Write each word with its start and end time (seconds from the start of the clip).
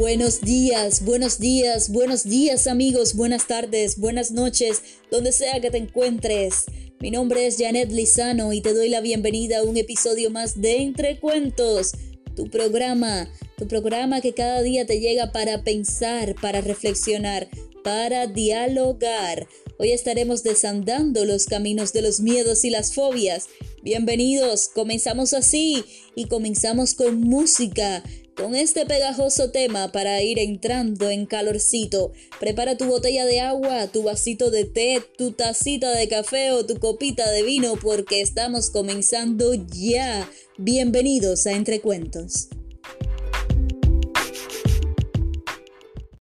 Buenos 0.00 0.40
días, 0.40 1.04
buenos 1.04 1.38
días, 1.38 1.92
buenos 1.92 2.24
días 2.24 2.66
amigos, 2.66 3.14
buenas 3.14 3.46
tardes, 3.46 3.98
buenas 3.98 4.30
noches, 4.30 4.80
donde 5.10 5.30
sea 5.30 5.60
que 5.60 5.70
te 5.70 5.76
encuentres. 5.76 6.64
Mi 7.00 7.10
nombre 7.10 7.46
es 7.46 7.58
Janet 7.58 7.92
Lizano 7.92 8.54
y 8.54 8.62
te 8.62 8.72
doy 8.72 8.88
la 8.88 9.02
bienvenida 9.02 9.58
a 9.58 9.62
un 9.62 9.76
episodio 9.76 10.30
más 10.30 10.58
de 10.58 10.80
Entre 10.80 11.20
Cuentos, 11.20 11.92
tu 12.34 12.48
programa, 12.48 13.30
tu 13.58 13.68
programa 13.68 14.22
que 14.22 14.32
cada 14.32 14.62
día 14.62 14.86
te 14.86 15.00
llega 15.00 15.32
para 15.32 15.64
pensar, 15.64 16.34
para 16.40 16.62
reflexionar, 16.62 17.50
para 17.84 18.26
dialogar. 18.26 19.48
Hoy 19.78 19.92
estaremos 19.92 20.42
desandando 20.42 21.26
los 21.26 21.44
caminos 21.44 21.92
de 21.92 22.00
los 22.00 22.20
miedos 22.20 22.64
y 22.64 22.70
las 22.70 22.94
fobias. 22.94 23.48
Bienvenidos, 23.82 24.68
comenzamos 24.68 25.34
así 25.34 25.84
y 26.14 26.24
comenzamos 26.24 26.94
con 26.94 27.20
música 27.20 28.02
con 28.40 28.54
este 28.54 28.86
pegajoso 28.86 29.50
tema 29.50 29.92
para 29.92 30.22
ir 30.22 30.38
entrando 30.38 31.10
en 31.10 31.26
calorcito. 31.26 32.12
Prepara 32.38 32.74
tu 32.74 32.86
botella 32.86 33.26
de 33.26 33.40
agua, 33.40 33.88
tu 33.88 34.02
vasito 34.02 34.50
de 34.50 34.64
té, 34.64 35.02
tu 35.18 35.32
tacita 35.32 35.90
de 35.90 36.08
café 36.08 36.52
o 36.52 36.64
tu 36.64 36.78
copita 36.78 37.30
de 37.30 37.42
vino 37.42 37.74
porque 37.76 38.22
estamos 38.22 38.70
comenzando 38.70 39.52
ya. 39.54 40.26
Bienvenidos 40.56 41.46
a 41.46 41.52
Entre 41.52 41.82
Cuentos. 41.82 42.48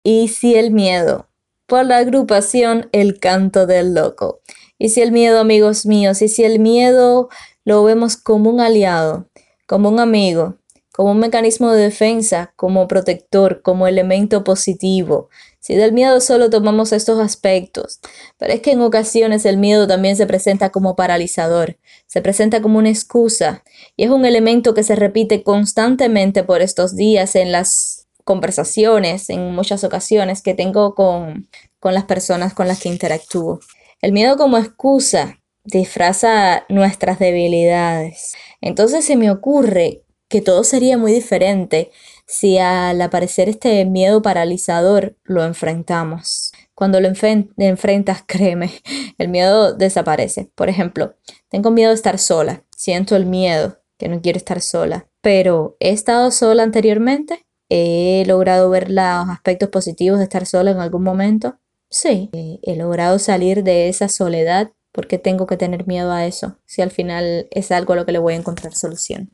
Y 0.03 0.27
si 0.27 0.55
el 0.55 0.71
miedo, 0.71 1.29
por 1.67 1.85
la 1.85 1.99
agrupación 1.99 2.89
El 2.91 3.19
Canto 3.19 3.65
del 3.65 3.93
Loco. 3.93 4.41
Y 4.77 4.89
si 4.89 5.01
el 5.01 5.13
miedo, 5.13 5.39
amigos 5.39 5.85
míos, 5.85 6.21
y 6.21 6.27
si 6.27 6.43
el 6.43 6.59
miedo 6.59 7.29
lo 7.63 7.83
vemos 7.85 8.17
como 8.17 8.49
un 8.49 8.59
aliado, 8.59 9.29
como 9.67 9.87
un 9.87 10.01
amigo, 10.01 10.58
como 10.99 11.11
un 11.11 11.19
mecanismo 11.19 11.71
de 11.71 11.83
defensa, 11.83 12.51
como 12.57 12.89
protector, 12.89 13.61
como 13.61 13.87
elemento 13.87 14.43
positivo. 14.43 15.29
Si 15.61 15.73
del 15.73 15.93
miedo 15.93 16.19
solo 16.19 16.49
tomamos 16.49 16.91
estos 16.91 17.21
aspectos, 17.21 18.01
pero 18.37 18.51
es 18.51 18.59
que 18.59 18.71
en 18.71 18.81
ocasiones 18.81 19.45
el 19.45 19.55
miedo 19.55 19.87
también 19.87 20.17
se 20.17 20.27
presenta 20.27 20.71
como 20.71 20.97
paralizador, 20.97 21.77
se 22.05 22.21
presenta 22.21 22.61
como 22.61 22.79
una 22.79 22.89
excusa 22.89 23.63
y 23.95 24.03
es 24.03 24.09
un 24.09 24.25
elemento 24.25 24.73
que 24.73 24.83
se 24.83 24.97
repite 24.97 25.41
constantemente 25.41 26.43
por 26.43 26.61
estos 26.61 26.97
días 26.97 27.37
en 27.37 27.53
las 27.53 28.09
conversaciones, 28.25 29.29
en 29.29 29.55
muchas 29.55 29.85
ocasiones 29.85 30.41
que 30.41 30.53
tengo 30.53 30.95
con, 30.95 31.47
con 31.79 31.93
las 31.93 32.03
personas 32.03 32.53
con 32.53 32.67
las 32.67 32.81
que 32.81 32.89
interactúo. 32.89 33.61
El 34.01 34.11
miedo 34.11 34.35
como 34.35 34.57
excusa 34.57 35.39
disfraza 35.63 36.65
nuestras 36.67 37.19
debilidades. 37.19 38.33
Entonces 38.59 39.05
se 39.05 39.15
me 39.15 39.31
ocurre 39.31 40.03
que 40.29 40.41
todo 40.41 40.63
sería 40.63 40.97
muy 40.97 41.11
diferente 41.11 41.91
si 42.25 42.59
al 42.59 43.01
aparecer 43.01 43.49
este 43.49 43.83
miedo 43.85 44.21
paralizador 44.21 45.17
lo 45.23 45.43
enfrentamos. 45.43 46.53
Cuando 46.75 47.01
lo 47.01 47.07
enfrentas, 47.09 48.23
créeme, 48.27 48.71
el 49.17 49.27
miedo 49.27 49.73
desaparece. 49.73 50.51
Por 50.55 50.69
ejemplo, 50.69 51.15
tengo 51.49 51.71
miedo 51.71 51.89
de 51.89 51.95
estar 51.95 52.19
sola, 52.19 52.63
siento 52.77 53.15
el 53.15 53.25
miedo 53.25 53.79
que 53.97 54.07
no 54.07 54.21
quiero 54.21 54.37
estar 54.37 54.61
sola, 54.61 55.09
pero 55.21 55.75
he 55.79 55.89
estado 55.89 56.31
sola 56.31 56.63
anteriormente, 56.63 57.45
he 57.67 58.23
logrado 58.25 58.69
ver 58.69 58.89
los 58.89 59.29
aspectos 59.29 59.69
positivos 59.69 60.19
de 60.19 60.23
estar 60.23 60.45
sola 60.45 60.71
en 60.71 60.79
algún 60.79 61.03
momento. 61.03 61.59
Sí, 61.89 62.29
he 62.31 62.75
logrado 62.75 63.19
salir 63.19 63.63
de 63.63 63.89
esa 63.89 64.07
soledad 64.07 64.71
porque 64.91 65.17
tengo 65.17 65.47
que 65.47 65.57
tener 65.57 65.87
miedo 65.87 66.11
a 66.11 66.25
eso, 66.25 66.59
si 66.65 66.81
al 66.81 66.91
final 66.91 67.47
es 67.51 67.71
algo 67.71 67.93
a 67.93 67.95
lo 67.95 68.05
que 68.05 68.11
le 68.11 68.19
voy 68.19 68.35
a 68.35 68.37
encontrar 68.37 68.73
solución. 68.73 69.31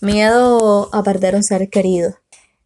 Miedo 0.00 0.94
a 0.94 1.02
perder 1.02 1.34
un 1.34 1.42
ser 1.42 1.70
querido. 1.70 2.14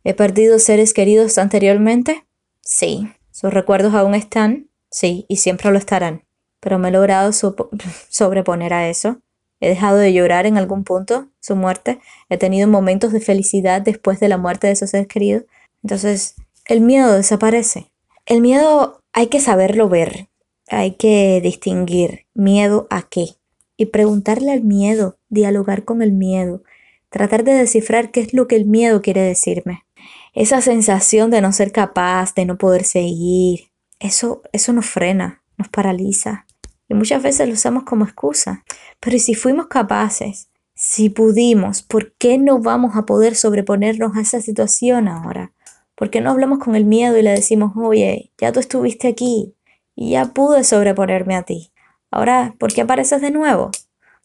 ¿He 0.05 0.13
perdido 0.13 0.59
seres 0.59 0.93
queridos 0.93 1.39
anteriormente? 1.39 2.27
Sí. 2.61 3.09
¿Sus 3.31 3.55
recuerdos 3.55 3.95
aún 3.95 4.15
están? 4.15 4.69
Sí, 4.91 5.25
y 5.29 5.37
siempre 5.37 5.71
lo 5.71 5.79
estarán. 5.79 6.25
Pero 6.61 6.79
me 6.79 6.89
he 6.89 6.93
logrado 6.93 7.33
sobreponer 8.11 8.75
a 8.75 8.89
eso. 8.91 9.19
He 9.61 9.69
dejado 9.69 9.97
de 9.97 10.13
llorar 10.13 10.45
en 10.45 10.59
algún 10.59 10.85
punto 10.85 11.29
su 11.41 11.57
muerte. 11.57 12.01
He 12.29 12.37
tenido 12.37 12.69
momentos 12.69 13.13
de 13.13 13.21
felicidad 13.21 13.81
después 13.81 14.21
de 14.21 14.29
la 14.29 14.37
muerte 14.37 14.67
de 14.67 14.75
esos 14.75 14.91
seres 14.91 15.07
queridos. 15.07 15.45
Entonces, 15.83 16.35
el 16.67 16.83
miedo 16.83 17.13
desaparece. 17.13 17.91
El 18.27 18.43
miedo 18.43 19.01
hay 19.15 19.29
que 19.29 19.41
saberlo 19.41 19.89
ver. 19.89 20.29
Hay 20.69 20.93
que 20.93 21.41
distinguir 21.43 22.27
miedo 22.35 22.87
a 22.91 23.03
qué. 23.03 23.37
Y 23.79 23.87
preguntarle 23.87 24.53
al 24.53 24.63
miedo, 24.63 25.17
dialogar 25.29 25.85
con 25.85 26.03
el 26.03 26.13
miedo, 26.13 26.63
tratar 27.13 27.45
de 27.45 27.53
descifrar 27.53 28.11
qué 28.11 28.21
es 28.21 28.35
lo 28.35 28.49
que 28.49 28.57
el 28.57 28.65
miedo 28.65 29.03
quiere 29.03 29.21
decirme. 29.21 29.85
Esa 30.33 30.63
sensación 30.63 31.31
de 31.31 31.43
no 31.43 31.53
ser 31.53 31.71
capaz, 31.71 32.35
de 32.35 32.47
no 32.47 32.57
poder 32.57 32.85
seguir, 32.85 33.71
eso, 34.01 34.43
eso 34.53 34.73
nos 34.73 34.87
frena, 34.87 35.43
nos 35.59 35.69
paraliza. 35.69 36.47
Y 36.89 36.95
muchas 36.95 37.23
veces 37.23 37.47
lo 37.47 37.55
usamos 37.55 37.85
como 37.85 38.05
excusa. 38.05 38.65
Pero 38.99 39.19
si 39.19 39.35
fuimos 39.35 39.67
capaces, 39.67 40.49
si 40.75 41.11
pudimos, 41.11 41.83
¿por 41.83 42.13
qué 42.15 42.39
no 42.39 42.59
vamos 42.59 42.97
a 42.97 43.05
poder 43.05 43.37
sobreponernos 43.37 44.17
a 44.17 44.23
esa 44.23 44.41
situación 44.41 45.07
ahora? 45.07 45.53
¿Por 45.95 46.09
qué 46.09 46.23
no 46.23 46.31
hablamos 46.31 46.59
con 46.59 46.75
el 46.75 46.87
miedo 46.87 47.19
y 47.19 47.23
le 47.23 47.31
decimos, 47.31 47.73
oye, 47.77 48.33
ya 48.39 48.53
tú 48.53 48.61
estuviste 48.61 49.07
aquí 49.07 49.55
y 49.95 50.13
ya 50.13 50.33
pude 50.33 50.65
sobreponerme 50.65 51.37
a 51.37 51.43
ti? 51.43 51.73
Ahora, 52.11 52.55
¿por 52.59 52.73
qué 52.73 52.81
apareces 52.81 53.21
de 53.21 53.31
nuevo? 53.31 53.71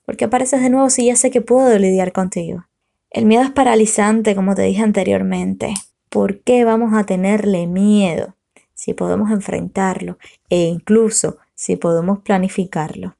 ¿Por 0.05 0.15
qué 0.15 0.25
apareces 0.25 0.61
de 0.61 0.69
nuevo 0.69 0.89
si 0.89 1.07
ya 1.07 1.17
sé 1.17 1.31
que 1.31 1.41
puedo 1.41 1.77
lidiar 1.77 2.13
contigo? 2.13 2.65
El 3.09 3.25
miedo 3.25 3.43
es 3.43 3.51
paralizante, 3.51 4.35
como 4.35 4.53
te 4.53 4.63
dije 4.63 4.83
anteriormente. 4.83 5.73
¿Por 6.09 6.41
qué 6.41 6.65
vamos 6.65 6.93
a 6.93 7.05
tenerle 7.05 7.65
miedo 7.65 8.35
si 8.73 8.93
podemos 8.93 9.31
enfrentarlo 9.31 10.17
e 10.49 10.65
incluso 10.65 11.37
si 11.55 11.77
podemos 11.77 12.19
planificarlo? 12.19 13.15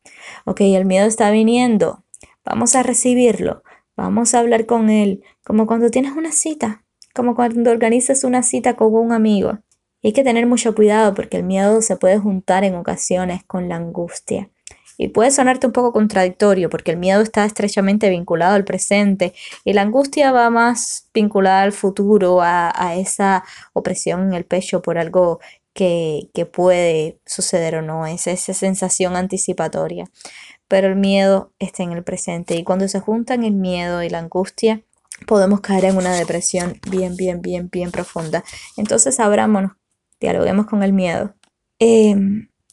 Ok, 0.45 0.61
el 0.61 0.85
miedo 0.85 1.07
está 1.07 1.31
viniendo. 1.31 2.03
Vamos 2.43 2.75
a 2.75 2.83
recibirlo. 2.83 3.63
Vamos 3.95 4.33
a 4.33 4.39
hablar 4.39 4.65
con 4.65 4.89
él, 4.89 5.23
como 5.43 5.65
cuando 5.65 5.89
tienes 5.89 6.11
una 6.11 6.31
cita, 6.31 6.83
como 7.15 7.33
cuando 7.33 7.71
organizas 7.71 8.23
una 8.23 8.43
cita 8.43 8.75
con 8.75 8.93
un 8.93 9.11
amigo. 9.11 9.59
Y 10.01 10.09
hay 10.09 10.13
que 10.13 10.23
tener 10.23 10.45
mucho 10.45 10.75
cuidado 10.75 11.13
porque 11.15 11.37
el 11.37 11.43
miedo 11.43 11.81
se 11.81 11.95
puede 11.95 12.19
juntar 12.19 12.63
en 12.63 12.75
ocasiones 12.75 13.43
con 13.45 13.69
la 13.69 13.77
angustia. 13.77 14.51
Y 14.97 15.09
puede 15.09 15.31
sonarte 15.31 15.67
un 15.67 15.73
poco 15.73 15.93
contradictorio 15.93 16.69
porque 16.69 16.91
el 16.91 16.97
miedo 16.97 17.21
está 17.21 17.45
estrechamente 17.45 18.09
vinculado 18.09 18.55
al 18.55 18.63
presente 18.65 19.33
y 19.63 19.73
la 19.73 19.83
angustia 19.83 20.31
va 20.31 20.49
más 20.49 21.09
vinculada 21.13 21.61
al 21.61 21.71
futuro, 21.71 22.39
a, 22.41 22.95
esa 22.95 23.43
opresión 23.73 24.23
en 24.23 24.33
el 24.33 24.45
pecho 24.45 24.81
por 24.81 24.97
algo 24.97 25.39
que, 25.73 26.29
que, 26.33 26.45
puede 26.45 27.19
suceder 27.25 27.75
o 27.75 27.81
no, 27.83 28.07
es 28.07 28.25
esa 28.25 28.53
sensación 28.53 29.15
anticipatoria. 29.15 30.05
Pero 30.67 30.87
el 30.87 30.95
miedo 30.95 31.53
está 31.59 31.83
en 31.83 31.91
el 31.91 32.03
presente 32.03 32.55
y 32.55 32.63
cuando 32.63 32.87
se 32.87 32.99
juntan 32.99 33.43
el 33.43 33.53
miedo 33.53 34.01
y 34.01 34.09
la 34.09 34.19
angustia, 34.19 34.83
podemos 35.25 35.61
caer 35.61 35.85
en 35.85 35.97
una 35.97 36.15
depresión 36.15 36.79
bien, 36.89 37.15
bien, 37.15 37.41
bien, 37.41 37.69
bien 37.71 37.91
profunda. 37.91 38.43
Entonces 38.75 39.19
abrámonos, 39.19 39.73
dialoguemos 40.19 40.65
con 40.65 40.83
el 40.83 40.93
miedo. 40.93 41.35
Eh, 41.79 42.15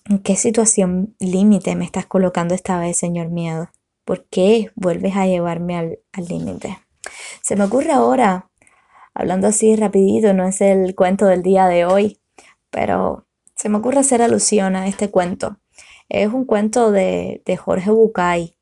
¿En 0.07 0.19
qué 0.19 0.37
situación 0.37 1.17
límite 1.19 1.77
me 1.77 1.87
estás 1.87 2.05
colocando 2.05 2.55
esta 2.55 2.79
vez, 2.79 2.99
Señor 2.99 3.31
miedo? 3.31 3.71
¿Por 4.05 4.27
qué 4.27 4.71
vuelves 4.75 5.17
a 5.17 5.27
llevarme 5.27 5.77
al, 5.79 5.99
límite? 6.29 6.79
Se 7.41 7.57
me 7.57 7.65
ocurre 7.65 7.93
ahora, 7.93 8.51
hablando 9.15 9.47
así 9.47 9.75
rapidito, 9.77 10.35
no 10.35 10.47
es 10.47 10.61
el 10.61 10.95
cuento 10.95 11.25
del 11.25 11.43
día 11.43 11.67
de 11.69 11.87
hoy, 11.87 12.21
pero 12.69 13.27
se 13.57 13.71
me 13.71 13.79
ocurre 13.79 14.01
hacer 14.01 14.21
alusión 14.21 14.77
a 14.77 14.89
este 14.89 15.11
cuento. 15.11 15.57
Es 16.11 16.29
un 16.29 16.45
cuento 16.45 16.93
de, 16.93 17.43
Jorge 17.59 17.91
Bucay, 17.91 18.55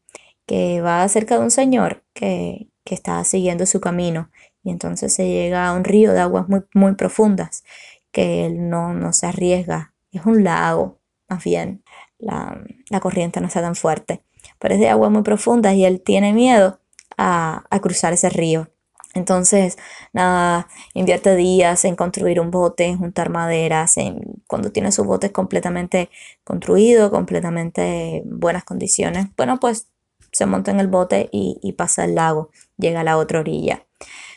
que 0.46 0.80
va 0.80 1.02
acerca 1.02 1.38
de 1.38 1.44
un 1.44 1.50
señor 1.50 2.04
que, 2.12 2.68
que 2.84 2.94
está 2.94 3.22
siguiendo 3.24 3.66
su 3.66 3.80
camino 3.80 4.30
y 4.62 4.70
entonces 4.70 5.12
se 5.12 5.26
llega 5.26 5.66
a 5.66 5.74
un 5.74 5.82
río 5.82 6.12
de 6.12 6.20
aguas 6.20 6.48
muy, 6.48 6.62
muy 6.72 6.94
profundas 6.94 7.64
que 8.12 8.46
él 8.46 8.68
no, 8.68 8.94
no 8.94 9.12
se 9.12 9.26
arriesga. 9.26 9.94
Es 10.12 10.24
un 10.26 10.44
lago, 10.44 11.01
más 11.32 11.44
bien 11.44 11.82
la, 12.18 12.62
corriente 13.00 13.40
no 13.40 13.46
está 13.46 13.60
tan 13.60 13.74
fuerte, 13.74 14.22
pero 14.58 14.74
es 14.74 14.80
de 14.80 14.88
agua 14.88 15.08
muy 15.08 15.22
profunda 15.22 15.72
y 15.74 15.84
él 15.84 16.02
tiene 16.02 16.32
miedo 16.32 16.78
a, 17.16 17.64
cruzar 17.80 18.12
ese 18.12 18.28
río. 18.28 18.68
Entonces, 19.14 19.76
nada, 20.12 20.68
invierte 20.94 21.36
días 21.36 21.84
en 21.84 21.96
construir 21.96 22.40
un 22.40 22.50
bote, 22.50 22.86
en 22.86 22.98
juntar 22.98 23.28
maderas, 23.28 23.98
en, 23.98 24.42
cuando 24.46 24.72
tiene 24.72 24.90
su 24.90 25.04
bote 25.04 25.32
completamente 25.32 26.10
construido, 26.44 27.10
completamente 27.10 28.18
en 28.18 28.40
buenas 28.40 28.64
condiciones, 28.64 29.26
bueno, 29.36 29.60
pues 29.60 29.88
se 30.32 30.46
monta 30.46 30.70
en 30.70 30.80
el 30.80 30.88
bote 30.88 31.28
y, 31.30 31.72
pasa 31.72 32.04
el 32.04 32.14
lago, 32.14 32.50
llega 32.78 33.00
a 33.00 33.04
la 33.04 33.18
otra 33.18 33.40
orilla. 33.40 33.86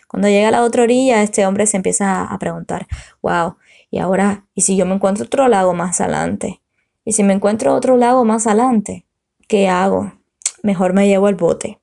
Cuando 0.09 0.27
llega 0.27 0.49
a 0.49 0.51
la 0.51 0.63
otra 0.63 0.83
orilla, 0.83 1.23
este 1.23 1.45
hombre 1.45 1.67
se 1.67 1.77
empieza 1.77 2.23
a 2.23 2.37
preguntar, 2.39 2.87
wow, 3.21 3.55
y 3.91 3.99
ahora, 3.99 4.45
¿y 4.53 4.61
si 4.61 4.75
yo 4.75 4.85
me 4.85 4.95
encuentro 4.95 5.25
otro 5.25 5.47
lago 5.47 5.73
más 5.73 6.01
adelante? 6.01 6.61
Y 7.05 7.13
si 7.13 7.23
me 7.23 7.33
encuentro 7.33 7.73
otro 7.73 7.95
lago 7.95 8.25
más 8.25 8.47
adelante, 8.47 9.05
¿qué 9.47 9.69
hago? 9.69 10.11
Mejor 10.63 10.93
me 10.93 11.07
llevo 11.07 11.29
el 11.29 11.35
bote. 11.35 11.79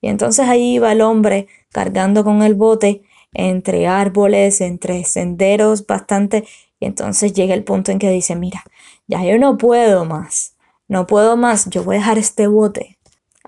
Y 0.00 0.08
entonces 0.08 0.46
ahí 0.48 0.74
iba 0.74 0.92
el 0.92 1.00
hombre 1.00 1.46
cargando 1.70 2.24
con 2.24 2.42
el 2.42 2.54
bote 2.54 3.02
entre 3.32 3.86
árboles, 3.86 4.60
entre 4.60 5.04
senderos 5.04 5.86
bastante, 5.86 6.44
y 6.78 6.86
entonces 6.86 7.32
llega 7.32 7.54
el 7.54 7.64
punto 7.64 7.90
en 7.90 7.98
que 7.98 8.10
dice, 8.10 8.36
mira, 8.36 8.64
ya 9.06 9.24
yo 9.24 9.38
no 9.38 9.56
puedo 9.58 10.04
más, 10.04 10.54
no 10.88 11.06
puedo 11.06 11.36
más, 11.36 11.68
yo 11.70 11.82
voy 11.84 11.96
a 11.96 11.98
dejar 12.00 12.18
este 12.18 12.46
bote. 12.46 12.98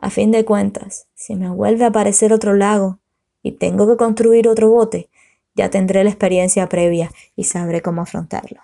A 0.00 0.10
fin 0.10 0.30
de 0.30 0.44
cuentas, 0.44 1.06
si 1.14 1.34
me 1.36 1.48
vuelve 1.50 1.84
a 1.84 1.88
aparecer 1.88 2.32
otro 2.32 2.54
lago 2.54 2.98
y 3.42 3.52
tengo 3.52 3.86
que 3.88 3.96
construir 3.96 4.48
otro 4.48 4.70
bote, 4.70 5.08
ya 5.54 5.70
tendré 5.70 6.04
la 6.04 6.10
experiencia 6.10 6.68
previa 6.68 7.10
y 7.34 7.44
sabré 7.44 7.80
cómo 7.80 8.02
afrontarlo. 8.02 8.60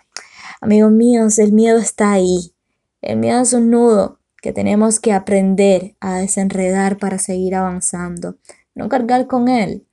Amigos 0.62 0.92
míos, 0.92 1.40
el 1.40 1.50
miedo 1.50 1.78
está 1.78 2.12
ahí. 2.12 2.54
El 3.00 3.18
miedo 3.18 3.40
es 3.40 3.52
un 3.52 3.70
nudo 3.70 4.20
que 4.40 4.52
tenemos 4.52 5.00
que 5.00 5.12
aprender 5.12 5.96
a 5.98 6.18
desenredar 6.18 6.98
para 6.98 7.18
seguir 7.18 7.56
avanzando, 7.56 8.36
no 8.76 8.88
cargar 8.88 9.26
con 9.26 9.48
él. 9.48 9.88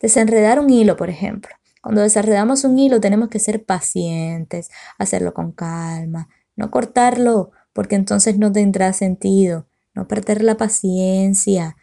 Desenredar 0.00 0.58
un 0.58 0.70
hilo, 0.70 0.96
por 0.96 1.10
ejemplo. 1.10 1.54
Cuando 1.82 2.00
desenredamos 2.00 2.64
un 2.64 2.78
hilo 2.78 2.98
tenemos 2.98 3.28
que 3.28 3.38
ser 3.38 3.66
pacientes, 3.66 4.70
hacerlo 4.96 5.34
con 5.34 5.52
calma, 5.52 6.30
no 6.56 6.70
cortarlo 6.70 7.50
porque 7.74 7.94
entonces 7.94 8.38
no 8.38 8.50
tendrá 8.50 8.94
sentido, 8.94 9.66
no 9.92 10.08
perder 10.08 10.42
la 10.42 10.56
paciencia, 10.56 11.76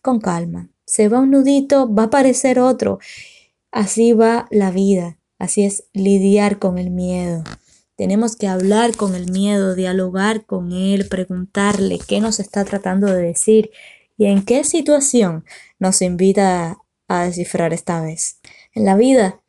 con 0.00 0.20
calma. 0.20 0.68
Se 0.86 1.08
va 1.08 1.18
un 1.18 1.32
nudito, 1.32 1.92
va 1.92 2.04
a 2.04 2.06
aparecer 2.06 2.60
otro. 2.60 3.00
Así 3.72 4.12
va 4.12 4.46
la 4.52 4.70
vida, 4.70 5.18
así 5.40 5.64
es 5.64 5.88
lidiar 5.92 6.60
con 6.60 6.78
el 6.78 6.90
miedo. 6.90 7.42
Tenemos 8.00 8.34
que 8.34 8.48
hablar 8.48 8.96
con 8.96 9.14
el 9.14 9.30
miedo, 9.30 9.74
dialogar 9.74 10.46
con 10.46 10.72
él, 10.72 11.06
preguntarle 11.06 11.98
qué 11.98 12.22
nos 12.22 12.40
está 12.40 12.64
tratando 12.64 13.08
de 13.08 13.20
decir 13.20 13.72
y 14.16 14.24
en 14.24 14.42
qué 14.42 14.64
situación 14.64 15.44
nos 15.78 16.00
invita 16.00 16.78
a 17.08 17.24
descifrar 17.24 17.74
esta 17.74 18.00
vez. 18.00 18.40
En 18.74 18.86
la 18.86 18.96
vida, 18.96 19.42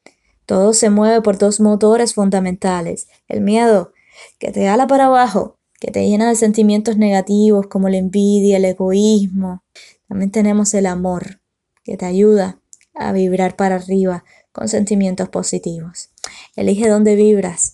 todo 0.45 0.73
se 0.73 0.89
mueve 0.89 1.21
por 1.21 1.37
dos 1.37 1.61
motores 1.61 2.13
fundamentales. 2.13 3.07
El 3.29 3.39
miedo, 3.39 3.93
que 4.37 4.51
te 4.51 4.67
ala 4.67 4.85
para 4.85 5.05
abajo, 5.05 5.57
que 5.79 5.89
te 5.89 6.05
llena 6.05 6.27
de 6.27 6.35
sentimientos 6.35 6.97
negativos 6.97 7.67
como 7.67 7.87
la 7.87 7.99
envidia, 7.99 8.57
el 8.57 8.65
egoísmo. 8.65 9.63
También 10.09 10.29
tenemos 10.29 10.73
el 10.73 10.87
amor, 10.87 11.39
que 11.85 11.95
te 11.95 12.05
ayuda 12.05 12.59
a 12.95 13.13
vibrar 13.13 13.55
para 13.55 13.75
arriba 13.75 14.25
con 14.51 14.67
sentimientos 14.67 15.29
positivos. 15.29 16.09
Elige 16.57 16.89
dónde 16.89 17.15
vibras 17.15 17.70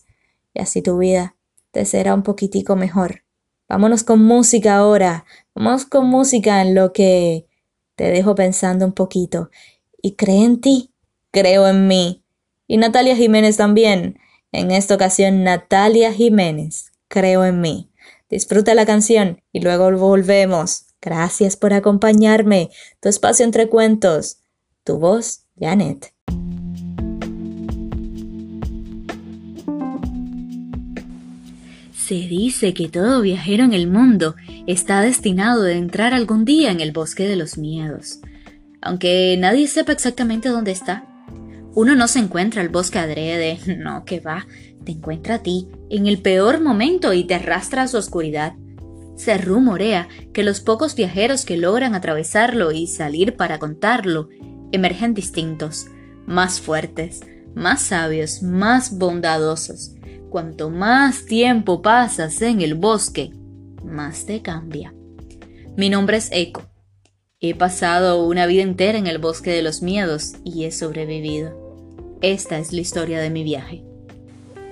y 0.57 0.61
así 0.61 0.81
tu 0.81 0.97
vida 0.97 1.35
te 1.71 1.85
será 1.85 2.15
un 2.15 2.23
poquitico 2.23 2.75
mejor. 2.75 3.23
Vámonos 3.69 4.03
con 4.03 4.23
música 4.23 4.77
ahora. 4.77 5.25
Vamos 5.53 5.85
con 5.85 6.07
música 6.07 6.61
en 6.61 6.73
lo 6.73 6.93
que 6.93 7.45
te 7.95 8.05
dejo 8.05 8.33
pensando 8.33 8.85
un 8.85 8.93
poquito. 8.93 9.51
Y 10.01 10.15
cree 10.15 10.43
en 10.43 10.59
ti, 10.59 10.93
creo 11.31 11.67
en 11.67 11.87
mí. 11.87 12.23
Y 12.65 12.77
Natalia 12.77 13.15
Jiménez 13.15 13.57
también. 13.57 14.19
En 14.51 14.71
esta 14.71 14.95
ocasión, 14.95 15.43
Natalia 15.43 16.11
Jiménez, 16.11 16.91
creo 17.07 17.45
en 17.45 17.61
mí. 17.61 17.91
Disfruta 18.29 18.73
la 18.73 18.85
canción 18.87 19.43
y 19.51 19.59
luego 19.59 19.91
volvemos. 19.91 20.85
Gracias 21.01 21.55
por 21.55 21.73
acompañarme. 21.73 22.71
Tu 22.99 23.09
espacio 23.09 23.45
entre 23.45 23.69
cuentos. 23.69 24.39
Tu 24.83 24.97
voz, 24.97 25.43
Janet. 25.59 26.16
Se 32.07 32.13
dice 32.13 32.73
que 32.73 32.87
todo 32.87 33.19
viajero 33.19 33.65
en 33.65 33.73
el 33.73 33.89
mundo 33.89 34.35
está 34.65 35.01
destinado 35.01 35.65
a 35.65 35.73
entrar 35.73 36.13
algún 36.13 36.45
día 36.45 36.71
en 36.71 36.79
el 36.79 36.93
bosque 36.93 37.27
de 37.27 37.35
los 37.35 37.57
miedos. 37.57 38.21
Aunque 38.81 39.35
nadie 39.37 39.67
sepa 39.67 39.91
exactamente 39.91 40.47
dónde 40.47 40.71
está. 40.71 41.03
Uno 41.73 41.95
no 41.95 42.07
se 42.07 42.19
encuentra 42.19 42.61
al 42.61 42.69
bosque 42.69 42.97
adrede, 42.97 43.59
no, 43.77 44.05
que 44.05 44.21
va, 44.21 44.47
te 44.85 44.93
encuentra 44.93 45.35
a 45.35 45.43
ti 45.43 45.67
en 45.89 46.07
el 46.07 46.21
peor 46.21 46.61
momento 46.61 47.11
y 47.11 47.25
te 47.25 47.35
arrastra 47.35 47.83
a 47.83 47.87
su 47.89 47.97
oscuridad. 47.97 48.53
Se 49.17 49.37
rumorea 49.37 50.07
que 50.31 50.43
los 50.43 50.61
pocos 50.61 50.95
viajeros 50.95 51.43
que 51.43 51.57
logran 51.57 51.93
atravesarlo 51.93 52.71
y 52.71 52.87
salir 52.87 53.35
para 53.35 53.59
contarlo 53.59 54.29
emergen 54.71 55.13
distintos, 55.13 55.87
más 56.25 56.61
fuertes, 56.61 57.19
más 57.53 57.81
sabios, 57.81 58.43
más 58.43 58.97
bondadosos 58.97 59.96
Cuanto 60.29 60.69
más 60.69 61.25
tiempo 61.25 61.81
pasas 61.81 62.41
en 62.41 62.61
el 62.61 62.75
bosque, 62.75 63.31
más 63.85 64.25
te 64.25 64.41
cambia. 64.41 64.93
Mi 65.77 65.89
nombre 65.89 66.17
es 66.17 66.29
Echo. 66.33 66.69
He 67.39 67.55
pasado 67.55 68.25
una 68.25 68.45
vida 68.45 68.63
entera 68.63 68.97
en 68.97 69.07
el 69.07 69.19
bosque 69.19 69.51
de 69.51 69.61
los 69.61 69.81
miedos 69.81 70.33
y 70.43 70.65
he 70.65 70.71
sobrevivido. 70.71 71.55
Esta 72.21 72.57
es 72.57 72.73
la 72.73 72.81
historia 72.81 73.21
de 73.21 73.29
mi 73.29 73.43
viaje. 73.43 73.85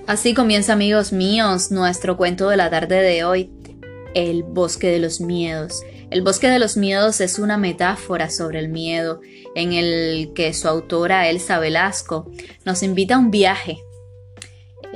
Así 0.07 0.33
comienza, 0.33 0.73
amigos 0.73 1.13
míos, 1.13 1.71
nuestro 1.71 2.17
cuento 2.17 2.49
de 2.49 2.57
la 2.57 2.69
tarde 2.69 3.01
de 3.01 3.23
hoy, 3.23 3.51
El 4.13 4.43
bosque 4.43 4.87
de 4.87 4.99
los 4.99 5.21
miedos. 5.21 5.83
El 6.09 6.21
bosque 6.21 6.49
de 6.49 6.59
los 6.59 6.75
miedos 6.75 7.21
es 7.21 7.39
una 7.39 7.57
metáfora 7.57 8.29
sobre 8.29 8.59
el 8.59 8.69
miedo, 8.69 9.21
en 9.55 9.71
el 9.71 10.33
que 10.33 10.53
su 10.53 10.67
autora 10.67 11.29
Elsa 11.29 11.59
Velasco 11.59 12.29
nos 12.65 12.83
invita 12.83 13.15
a 13.15 13.19
un 13.19 13.31
viaje 13.31 13.79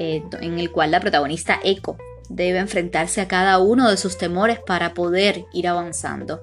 eh, 0.01 0.23
en 0.39 0.59
el 0.59 0.71
cual 0.71 0.91
la 0.91 1.01
protagonista 1.01 1.59
Echo 1.61 1.97
debe 2.29 2.59
enfrentarse 2.59 3.19
a 3.19 3.27
cada 3.27 3.59
uno 3.59 3.89
de 3.89 3.97
sus 3.97 4.17
temores 4.17 4.57
para 4.65 4.93
poder 4.93 5.43
ir 5.51 5.67
avanzando. 5.67 6.39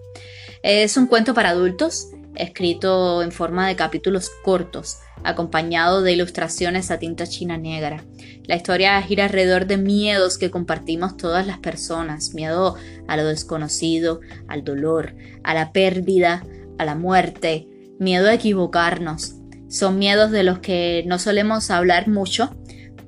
Es 0.62 0.98
un 0.98 1.06
cuento 1.06 1.32
para 1.32 1.48
adultos, 1.48 2.08
escrito 2.34 3.22
en 3.22 3.32
forma 3.32 3.66
de 3.66 3.74
capítulos 3.74 4.30
cortos, 4.44 4.98
acompañado 5.24 6.02
de 6.02 6.12
ilustraciones 6.12 6.90
a 6.90 6.98
tinta 6.98 7.26
china 7.26 7.56
negra. 7.56 8.04
La 8.44 8.56
historia 8.56 9.00
gira 9.00 9.24
alrededor 9.24 9.66
de 9.66 9.78
miedos 9.78 10.36
que 10.36 10.50
compartimos 10.50 11.16
todas 11.16 11.46
las 11.46 11.58
personas, 11.58 12.34
miedo 12.34 12.76
a 13.08 13.16
lo 13.16 13.24
desconocido, 13.24 14.20
al 14.48 14.64
dolor, 14.64 15.14
a 15.44 15.54
la 15.54 15.72
pérdida, 15.72 16.44
a 16.76 16.84
la 16.84 16.94
muerte, 16.94 17.68
miedo 17.98 18.28
a 18.28 18.34
equivocarnos. 18.34 19.36
Son 19.70 19.98
miedos 19.98 20.30
de 20.30 20.42
los 20.42 20.58
que 20.58 21.04
no 21.06 21.18
solemos 21.18 21.70
hablar 21.70 22.06
mucho, 22.06 22.54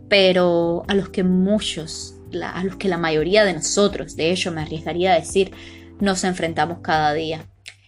pero 0.08 0.84
a 0.88 0.94
los 0.94 1.08
que 1.08 1.24
muchos, 1.24 2.14
a 2.42 2.64
los 2.64 2.76
que 2.76 2.88
la 2.88 2.98
mayoría 2.98 3.44
de 3.44 3.54
nosotros, 3.54 4.16
de 4.16 4.30
hecho 4.30 4.50
me 4.50 4.62
arriesgaría 4.62 5.12
a 5.12 5.18
decir, 5.18 5.52
nos 6.00 6.24
enfrentamos 6.24 6.78
cada 6.82 7.12
día. 7.12 7.46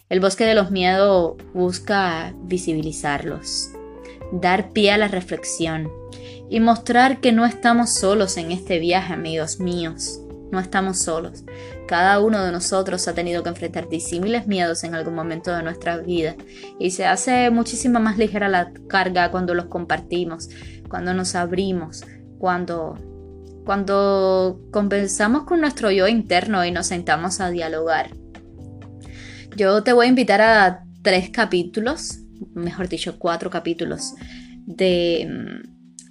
El 0.08 0.20
bosque 0.20 0.44
de 0.44 0.54
los 0.54 0.70
miedos 0.70 1.36
busca 1.54 2.34
visibilizarlos, 2.42 3.70
dar 4.32 4.72
pie 4.72 4.92
a 4.92 4.98
la 4.98 5.08
reflexión 5.08 5.88
y 6.50 6.58
mostrar 6.58 7.20
que 7.20 7.30
no 7.30 7.46
estamos 7.46 7.94
solos 7.94 8.36
en 8.36 8.50
este 8.50 8.80
viaje, 8.80 9.12
amigos 9.12 9.60
míos. 9.60 10.20
No 10.50 10.58
estamos 10.58 10.98
solos. 10.98 11.44
Cada 11.90 12.20
uno 12.20 12.44
de 12.44 12.52
nosotros 12.52 13.08
ha 13.08 13.14
tenido 13.14 13.42
que 13.42 13.48
enfrentar 13.48 13.88
disímiles 13.88 14.46
miedos 14.46 14.84
en 14.84 14.94
algún 14.94 15.16
momento 15.16 15.52
de 15.52 15.64
nuestra 15.64 15.96
vida 15.96 16.36
y 16.78 16.92
se 16.92 17.04
hace 17.04 17.50
muchísimo 17.50 17.98
más 17.98 18.16
ligera 18.16 18.48
la 18.48 18.72
carga 18.86 19.32
cuando 19.32 19.54
los 19.54 19.64
compartimos, 19.64 20.48
cuando 20.88 21.14
nos 21.14 21.34
abrimos, 21.34 22.04
cuando 22.38 22.94
cuando 23.64 24.60
conversamos 24.70 25.42
con 25.42 25.60
nuestro 25.60 25.90
yo 25.90 26.06
interno 26.06 26.64
y 26.64 26.70
nos 26.70 26.86
sentamos 26.86 27.40
a 27.40 27.50
dialogar. 27.50 28.10
Yo 29.56 29.82
te 29.82 29.92
voy 29.92 30.06
a 30.06 30.10
invitar 30.10 30.40
a 30.40 30.84
tres 31.02 31.30
capítulos, 31.30 32.20
mejor 32.54 32.88
dicho, 32.88 33.18
cuatro 33.18 33.50
capítulos 33.50 34.14
de, 34.64 35.28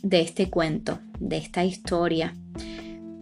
de 0.04 0.20
este 0.20 0.50
cuento, 0.50 1.00
de 1.22 1.38
esta 1.38 1.64
historia 1.64 2.36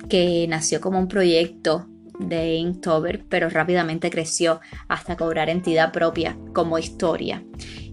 que 0.09 0.47
nació 0.49 0.81
como 0.81 0.97
un 0.97 1.07
proyecto 1.07 1.87
de 2.19 2.55
Inktober, 2.55 3.23
pero 3.29 3.49
rápidamente 3.49 4.09
creció 4.09 4.59
hasta 4.87 5.15
cobrar 5.15 5.49
entidad 5.49 5.91
propia 5.91 6.37
como 6.53 6.79
historia. 6.79 7.43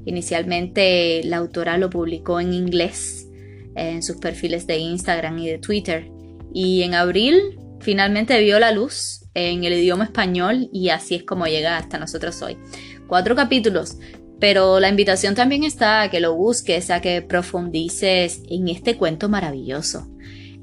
Inicialmente 0.05 1.23
la 1.25 1.39
autora 1.39 1.79
lo 1.79 1.91
publicó 1.91 2.41
en 2.41 2.53
inglés 2.53 3.29
en 3.75 4.03
sus 4.03 4.17
perfiles 4.17 4.67
de 4.67 4.79
Instagram 4.79 5.39
y 5.39 5.49
de 5.49 5.59
Twitter 5.59 6.11
y 6.53 6.83
en 6.83 6.95
abril 6.95 7.59
finalmente 7.81 8.41
vio 8.41 8.59
la 8.59 8.71
luz 8.71 9.25
en 9.35 9.65
el 9.65 9.73
idioma 9.73 10.05
español 10.05 10.69
y 10.73 10.91
así 10.91 11.17
es 11.17 11.25
como 11.25 11.47
llega 11.47 11.77
hasta 11.77 11.99
nosotros 11.99 12.41
hoy. 12.43 12.57
Cuatro 13.09 13.35
capítulos, 13.35 13.99
pero 14.41 14.81
la 14.81 14.89
invitación 14.89 15.35
también 15.35 15.65
está 15.65 16.03
a 16.03 16.11
que 16.11 16.21
lo 16.21 16.35
busques, 16.35 16.91
a 16.91 17.01
que 17.01 17.23
profundices 17.23 18.43
en 18.49 18.69
este 18.69 18.97
cuento 18.97 19.29
maravilloso. 19.29 20.09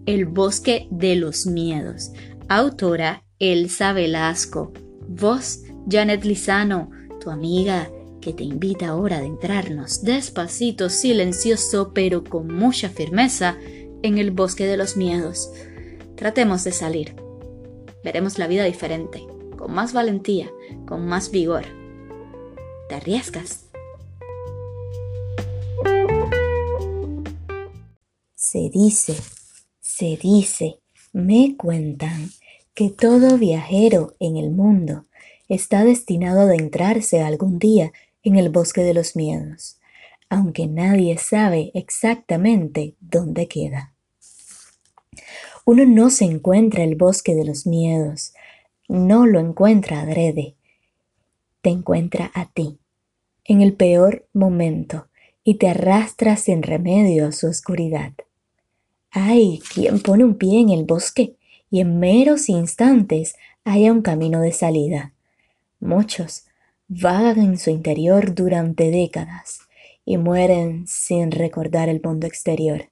El 0.06 0.26
bosque 0.26 0.88
de 0.90 1.16
los 1.16 1.46
miedos. 1.46 2.12
Autora 2.48 3.24
Elsa 3.42 3.92
Velasco. 3.92 4.72
Voz 5.08 5.64
Janet 5.90 6.24
Lizano, 6.24 6.92
tu 7.20 7.32
amiga 7.32 7.92
que 8.22 8.34
te 8.34 8.44
invita 8.44 8.90
ahora 8.90 9.16
a 9.16 9.20
adentrarnos 9.20 10.04
despacito, 10.04 10.90
silencioso, 10.90 11.92
pero 11.92 12.24
con 12.24 12.54
mucha 12.54 12.88
firmeza 12.90 13.58
en 14.04 14.20
el 14.20 14.30
bosque 14.30 14.68
de 14.68 14.78
los 14.78 14.96
miedos. 14.96 15.52
Tratemos 16.16 16.64
de 16.64 16.72
salir. 16.72 17.16
Veremos 18.04 18.38
la 18.38 18.46
vida 18.46 18.64
diferente, 18.66 19.26
con 19.58 19.74
más 19.74 19.92
valentía, 19.92 20.52
con 20.88 21.08
más 21.08 21.32
vigor. 21.32 21.66
¿Te 22.90 22.96
arriesgas? 22.96 23.66
Se 28.36 28.70
dice, 28.72 29.16
se 29.80 30.16
dice, 30.22 30.80
me 31.12 31.56
cuentan 31.58 32.30
que 32.74 32.90
todo 32.90 33.38
viajero 33.38 34.16
en 34.20 34.38
el 34.38 34.52
mundo 34.52 35.06
está 35.50 35.84
destinado 35.84 36.42
a 36.42 36.44
adentrarse 36.44 37.22
algún 37.22 37.60
día 37.60 37.92
en 38.24 38.38
el 38.38 38.50
bosque 38.50 38.82
de 38.82 38.94
los 38.94 39.16
miedos, 39.16 39.80
aunque 40.30 40.68
nadie 40.68 41.18
sabe 41.18 41.72
exactamente 41.74 42.96
dónde 43.02 43.48
queda. 43.48 43.94
Uno 45.66 45.86
no 45.86 46.10
se 46.10 46.26
encuentra 46.26 46.84
el 46.84 46.96
bosque 46.96 47.36
de 47.36 47.46
los 47.46 47.68
miedos, 47.68 48.34
no 48.88 49.26
lo 49.26 49.40
encuentra 49.40 50.02
adrede, 50.02 50.56
te 51.62 51.70
encuentra 51.70 52.32
a 52.34 52.50
ti, 52.52 52.80
en 53.44 53.62
el 53.62 53.74
peor 53.74 54.28
momento, 54.34 55.08
y 55.44 55.56
te 55.56 55.68
arrastra 55.68 56.38
sin 56.38 56.64
remedio 56.64 57.28
a 57.28 57.32
su 57.32 57.48
oscuridad. 57.48 58.14
Hay 59.12 59.62
quien 59.74 60.00
pone 60.00 60.24
un 60.24 60.36
pie 60.36 60.62
en 60.62 60.70
el 60.70 60.86
bosque 60.86 61.36
y 61.72 61.80
en 61.80 62.00
meros 62.00 62.50
instantes 62.50 63.36
haya 63.64 63.92
un 63.92 64.02
camino 64.02 64.42
de 64.42 64.52
salida. 64.52 65.14
Muchos 65.80 66.46
vagan 66.88 67.40
en 67.40 67.58
su 67.58 67.70
interior 67.70 68.36
durante 68.36 68.92
décadas 68.92 69.62
y 70.06 70.18
mueren 70.18 70.86
sin 70.86 71.32
recordar 71.32 71.88
el 71.88 72.02
mundo 72.04 72.28
exterior. 72.28 72.90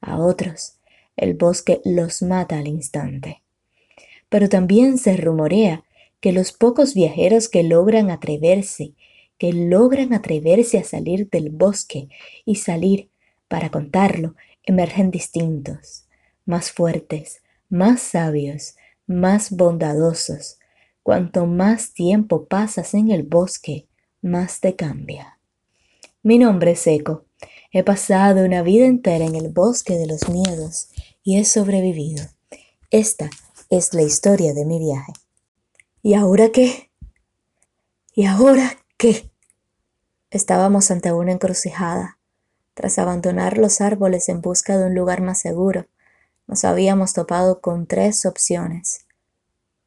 A 0.00 0.18
otros, 0.18 0.74
el 1.16 1.34
bosque 1.34 1.80
los 1.84 2.22
mata 2.22 2.58
al 2.58 2.68
instante. 2.68 3.42
Pero 4.28 4.48
también 4.50 4.98
se 4.98 5.16
rumorea 5.16 5.82
que 6.20 6.32
los 6.32 6.52
pocos 6.52 6.94
viajeros 6.94 7.48
que 7.48 7.62
logran 7.62 8.10
atreverse, 8.10 8.92
que 9.38 9.52
logran 9.52 10.12
atreverse 10.12 10.78
a 10.78 10.84
salir 10.84 11.30
del 11.30 11.48
bosque 11.50 12.08
y 12.44 12.56
salir 12.56 13.08
para 13.48 13.70
contarlo, 13.70 14.34
emergen 14.64 15.10
distintos, 15.10 16.04
más 16.44 16.70
fuertes, 16.70 17.40
más 17.68 18.00
sabios, 18.00 18.76
más 19.06 19.50
bondadosos. 19.50 20.58
Cuanto 21.02 21.46
más 21.46 21.92
tiempo 21.92 22.46
pasas 22.46 22.94
en 22.94 23.10
el 23.10 23.22
bosque, 23.22 23.88
más 24.20 24.60
te 24.60 24.76
cambia. 24.76 25.38
Mi 26.22 26.38
nombre 26.38 26.72
es 26.72 26.86
Eco. 26.86 27.24
He 27.72 27.82
pasado 27.82 28.44
una 28.44 28.62
vida 28.62 28.86
entera 28.86 29.24
en 29.24 29.34
el 29.34 29.48
bosque 29.48 29.94
de 29.94 30.06
los 30.06 30.28
miedos 30.28 30.88
y 31.22 31.38
he 31.38 31.44
sobrevivido. 31.44 32.24
Esta 32.90 33.30
es 33.70 33.94
la 33.94 34.02
historia 34.02 34.54
de 34.54 34.64
mi 34.64 34.78
viaje. 34.78 35.12
¿Y 36.02 36.14
ahora 36.14 36.50
qué? 36.50 36.90
¿Y 38.14 38.26
ahora 38.26 38.78
qué? 38.96 39.30
Estábamos 40.30 40.90
ante 40.90 41.12
una 41.12 41.32
encrucijada. 41.32 42.18
Tras 42.74 42.98
abandonar 42.98 43.58
los 43.58 43.80
árboles 43.80 44.28
en 44.28 44.40
busca 44.40 44.76
de 44.76 44.86
un 44.86 44.94
lugar 44.94 45.20
más 45.20 45.40
seguro, 45.40 45.86
nos 46.48 46.64
habíamos 46.64 47.12
topado 47.12 47.60
con 47.60 47.86
tres 47.86 48.24
opciones 48.24 49.06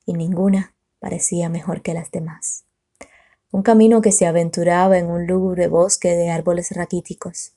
y 0.06 0.14
ninguna 0.14 0.76
parecía 1.00 1.50
mejor 1.50 1.82
que 1.82 1.96
las 1.96 2.12
demás. 2.12 2.66
Un 3.52 3.64
camino 3.64 4.02
que 4.02 4.12
se 4.12 4.28
aventuraba 4.28 5.00
en 5.00 5.10
un 5.10 5.26
lúgubre 5.26 5.68
bosque 5.68 6.16
de 6.16 6.30
árboles 6.30 6.72
raquíticos, 6.72 7.54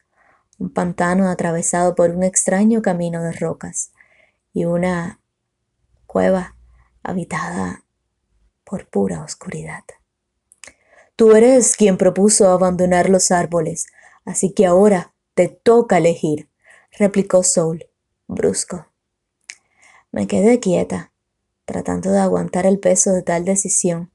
un 0.59 0.73
pantano 0.73 1.29
atravesado 1.29 1.95
por 1.95 2.11
un 2.11 2.23
extraño 2.23 2.81
camino 2.81 3.23
de 3.23 3.33
rocas 3.33 3.93
y 4.55 4.65
una 4.65 5.21
cueva 6.07 6.57
habitada 7.03 7.85
por 8.65 8.89
pura 8.89 9.23
oscuridad. 9.23 9.85
Tú 11.15 11.33
eres 11.37 11.77
quien 11.77 11.99
propuso 11.99 12.49
abandonar 12.49 13.11
los 13.11 13.31
árboles, 13.31 13.87
así 14.25 14.53
que 14.53 14.65
ahora 14.65 15.13
te 15.35 15.49
toca 15.49 15.99
elegir, 15.99 16.49
replicó 16.99 17.43
Soul, 17.43 17.87
brusco. 18.27 18.94
Me 20.15 20.29
quedé 20.29 20.61
quieta, 20.61 21.13
tratando 21.65 22.13
de 22.13 22.21
aguantar 22.21 22.67
el 22.67 22.79
peso 22.79 23.13
de 23.13 23.23
tal 23.23 23.45
decisión. 23.45 24.13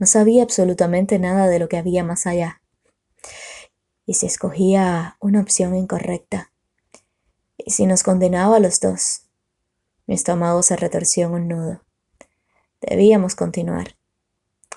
No 0.00 0.04
sabía 0.04 0.42
absolutamente 0.42 1.20
nada 1.20 1.46
de 1.46 1.60
lo 1.60 1.68
que 1.68 1.76
había 1.76 2.02
más 2.02 2.26
allá. 2.26 2.60
¿Y 4.04 4.14
si 4.14 4.26
escogía 4.26 5.16
una 5.20 5.40
opción 5.40 5.76
incorrecta? 5.76 6.50
¿Y 7.56 7.70
si 7.70 7.86
nos 7.86 8.02
condenaba 8.02 8.56
a 8.56 8.58
los 8.58 8.80
dos? 8.80 9.28
Mi 10.08 10.16
estómago 10.16 10.64
se 10.64 10.74
retorció 10.74 11.28
en 11.28 11.32
un 11.32 11.46
nudo. 11.46 11.84
Debíamos 12.80 13.36
continuar. 13.36 13.96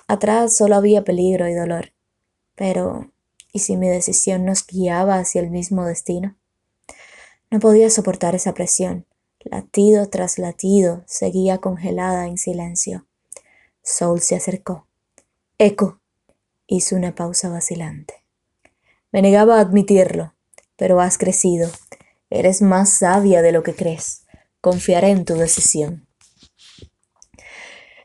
Atrás 0.06 0.56
solo 0.56 0.76
había 0.76 1.02
peligro 1.02 1.48
y 1.48 1.54
dolor. 1.54 1.92
Pero, 2.54 3.10
¿y 3.52 3.58
si 3.58 3.76
mi 3.76 3.88
decisión 3.88 4.44
nos 4.44 4.64
guiaba 4.64 5.18
hacia 5.18 5.40
el 5.40 5.50
mismo 5.50 5.84
destino? 5.86 6.36
No 7.50 7.58
podía 7.58 7.90
soportar 7.90 8.36
esa 8.36 8.54
presión. 8.54 9.06
Latido 9.44 10.08
tras 10.08 10.38
latido, 10.38 11.02
seguía 11.06 11.58
congelada 11.58 12.26
en 12.26 12.38
silencio. 12.38 13.06
Soul 13.82 14.20
se 14.20 14.36
acercó. 14.36 14.86
Eco. 15.58 16.00
Hizo 16.66 16.96
una 16.96 17.14
pausa 17.14 17.48
vacilante. 17.48 18.24
Me 19.10 19.20
negaba 19.20 19.58
a 19.58 19.60
admitirlo, 19.60 20.34
pero 20.76 21.00
has 21.00 21.18
crecido. 21.18 21.70
Eres 22.30 22.62
más 22.62 22.90
sabia 22.90 23.42
de 23.42 23.52
lo 23.52 23.62
que 23.62 23.74
crees. 23.74 24.24
Confiaré 24.60 25.10
en 25.10 25.24
tu 25.24 25.34
decisión. 25.34 26.06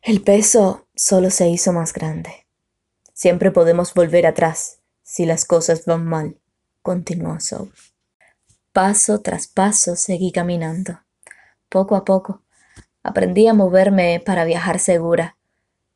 El 0.01 0.22
peso 0.22 0.88
solo 0.96 1.29
se 1.29 1.48
hizo 1.50 1.72
más 1.72 1.94
grande. 1.94 2.48
Siempre 3.13 3.51
podemos 3.51 3.94
volver 3.94 4.25
atrás 4.25 4.79
si 5.03 5.25
las 5.25 5.46
cosas 5.46 5.86
van 5.86 6.06
mal, 6.06 6.39
continuó 6.82 7.39
Soul. 7.39 7.74
Paso 8.74 9.22
tras 9.22 9.48
paso 9.48 9.96
seguí 9.96 10.32
caminando. 10.32 11.00
Poco 11.70 11.96
a 11.96 12.06
poco 12.06 12.42
aprendí 13.04 13.48
a 13.48 13.54
moverme 13.54 14.22
para 14.26 14.44
viajar 14.44 14.80
segura, 14.80 15.38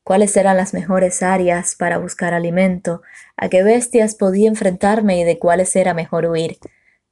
cuáles 0.04 0.36
eran 0.38 0.58
las 0.58 0.74
mejores 0.74 1.22
áreas 1.22 1.76
para 1.76 1.98
buscar 1.98 2.34
alimento, 2.34 3.02
a 3.36 3.50
qué 3.50 3.64
bestias 3.64 4.16
podía 4.16 4.48
enfrentarme 4.48 5.20
y 5.20 5.24
de 5.24 5.38
cuáles 5.38 5.76
era 5.76 5.94
mejor 5.94 6.26
huir. 6.26 6.58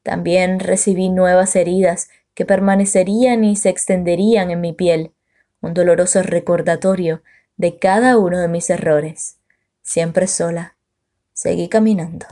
También 0.01 0.59
recibí 0.59 1.09
nuevas 1.09 1.55
heridas 1.55 2.09
que 2.33 2.45
permanecerían 2.45 3.43
y 3.43 3.55
se 3.57 3.69
extenderían 3.69 4.51
en 4.51 4.61
mi 4.61 4.73
piel 4.73 5.11
un 5.61 5.73
doloroso 5.73 6.23
recordatorio 6.23 7.21
de 7.57 7.77
cada 7.77 8.17
uno 8.17 8.39
de 8.39 8.47
mis 8.47 8.69
errores. 8.69 9.37
Siempre 9.81 10.27
sola, 10.27 10.77
seguí 11.33 11.67
caminando, 11.67 12.25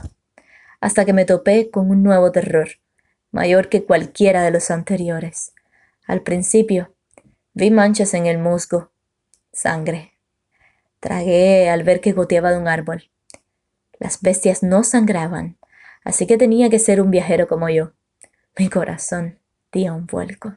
hasta 0.80 1.04
que 1.04 1.12
me 1.12 1.26
topé 1.26 1.70
con 1.70 1.90
un 1.90 2.02
nuevo 2.02 2.32
terror, 2.32 2.68
mayor 3.30 3.68
que 3.68 3.84
cualquiera 3.84 4.42
de 4.42 4.50
los 4.50 4.70
anteriores. 4.70 5.52
Al 6.08 6.22
principio, 6.22 6.94
vi 7.52 7.70
manchas 7.70 8.14
en 8.14 8.24
el 8.24 8.38
musgo, 8.38 8.90
sangre. 9.52 10.14
Tragué 11.00 11.68
al 11.68 11.84
ver 11.84 12.00
que 12.00 12.12
goteaba 12.12 12.50
de 12.50 12.56
un 12.56 12.66
árbol. 12.66 13.10
Las 13.98 14.22
bestias 14.22 14.62
no 14.62 14.84
sangraban, 14.84 15.58
así 16.02 16.26
que 16.26 16.38
tenía 16.38 16.70
que 16.70 16.78
ser 16.78 17.02
un 17.02 17.10
viajero 17.10 17.46
como 17.46 17.68
yo. 17.68 17.92
Mi 18.56 18.70
corazón 18.70 19.38
dio 19.70 19.94
un 19.94 20.06
vuelco. 20.06 20.54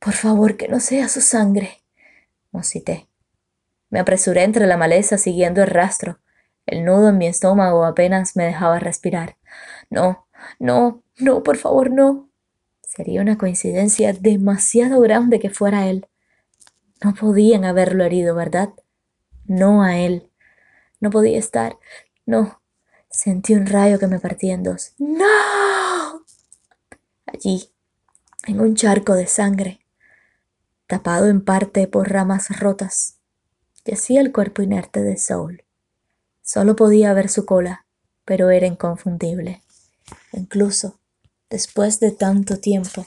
Por 0.00 0.14
favor, 0.14 0.56
que 0.56 0.66
no 0.66 0.80
sea 0.80 1.08
su 1.08 1.20
sangre, 1.20 1.84
musité. 2.50 3.08
Me 3.88 4.00
apresuré 4.00 4.42
entre 4.42 4.66
la 4.66 4.76
maleza 4.76 5.16
siguiendo 5.16 5.62
el 5.62 5.68
rastro. 5.68 6.18
El 6.66 6.84
nudo 6.84 7.10
en 7.10 7.18
mi 7.18 7.28
estómago 7.28 7.84
apenas 7.84 8.34
me 8.34 8.46
dejaba 8.46 8.80
respirar. 8.80 9.36
No, 9.90 10.26
no, 10.58 11.04
no, 11.18 11.44
por 11.44 11.56
favor, 11.56 11.92
no. 11.92 12.29
Sería 12.94 13.22
una 13.22 13.38
coincidencia 13.38 14.12
demasiado 14.12 15.00
grande 15.00 15.38
que 15.38 15.48
fuera 15.48 15.88
él. 15.88 16.08
No 17.02 17.14
podían 17.14 17.64
haberlo 17.64 18.02
herido, 18.02 18.34
¿verdad? 18.34 18.70
No 19.46 19.84
a 19.84 19.96
él. 19.96 20.28
No 20.98 21.10
podía 21.10 21.38
estar. 21.38 21.78
No. 22.26 22.60
Sentí 23.08 23.54
un 23.54 23.66
rayo 23.66 24.00
que 24.00 24.08
me 24.08 24.18
partía 24.18 24.54
en 24.54 24.64
dos. 24.64 24.94
¡No! 24.98 26.24
Allí, 27.26 27.70
en 28.46 28.60
un 28.60 28.74
charco 28.74 29.14
de 29.14 29.28
sangre, 29.28 29.86
tapado 30.88 31.28
en 31.28 31.44
parte 31.44 31.86
por 31.86 32.10
ramas 32.10 32.58
rotas, 32.58 33.18
yacía 33.84 34.20
el 34.20 34.32
cuerpo 34.32 34.62
inerte 34.62 35.00
de 35.02 35.16
Soul. 35.16 35.64
Solo 36.42 36.74
podía 36.74 37.12
ver 37.14 37.28
su 37.28 37.46
cola, 37.46 37.86
pero 38.24 38.50
era 38.50 38.66
inconfundible. 38.66 39.62
Incluso, 40.32 40.99
después 41.50 42.00
de 42.00 42.12
tanto 42.12 42.58
tiempo, 42.58 43.06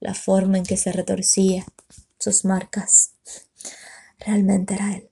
la 0.00 0.14
forma 0.14 0.58
en 0.58 0.64
que 0.64 0.76
se 0.76 0.92
retorcía, 0.92 1.64
sus 2.18 2.44
marcas, 2.44 3.12
realmente 4.18 4.74
era 4.74 4.94
él. 4.94 5.10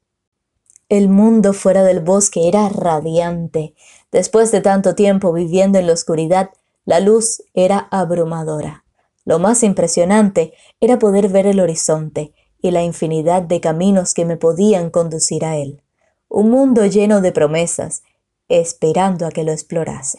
El 0.89 1.09
mundo 1.09 1.55
fuera 1.55 1.83
del 1.83 2.01
bosque 2.01 2.47
era 2.47 2.69
radiante. 2.69 3.75
Después 4.13 4.53
de 4.53 4.61
tanto 4.61 4.95
tiempo 4.95 5.33
viviendo 5.33 5.79
en 5.79 5.87
la 5.87 5.95
oscuridad, 5.95 6.51
la 6.85 7.01
luz 7.01 7.43
era 7.55 7.89
abrumadora. 7.91 8.85
Lo 9.25 9.39
más 9.39 9.63
impresionante 9.63 10.53
era 10.81 10.99
poder 10.99 11.29
ver 11.29 11.47
el 11.47 11.61
horizonte 11.61 12.35
y 12.61 12.71
la 12.71 12.83
infinidad 12.83 13.43
de 13.43 13.61
caminos 13.61 14.13
que 14.13 14.25
me 14.25 14.37
podían 14.37 14.91
conducir 14.91 15.45
a 15.45 15.57
él. 15.57 15.83
Un 16.29 16.51
mundo 16.51 16.85
lleno 16.85 17.21
de 17.21 17.33
promesas, 17.33 18.03
esperando 18.49 19.27
a 19.27 19.31
que 19.31 19.45
lo 19.45 19.53
explorase. 19.53 20.19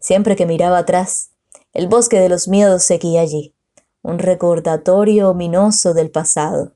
Siempre 0.00 0.36
que 0.36 0.46
miraba 0.46 0.78
atrás, 0.78 1.30
El 1.74 1.86
bosque 1.86 2.18
de 2.18 2.30
los 2.30 2.48
miedos 2.48 2.82
seguía 2.82 3.20
allí, 3.20 3.54
un 4.02 4.18
recordatorio 4.18 5.30
ominoso 5.30 5.92
del 5.92 6.10
pasado. 6.10 6.72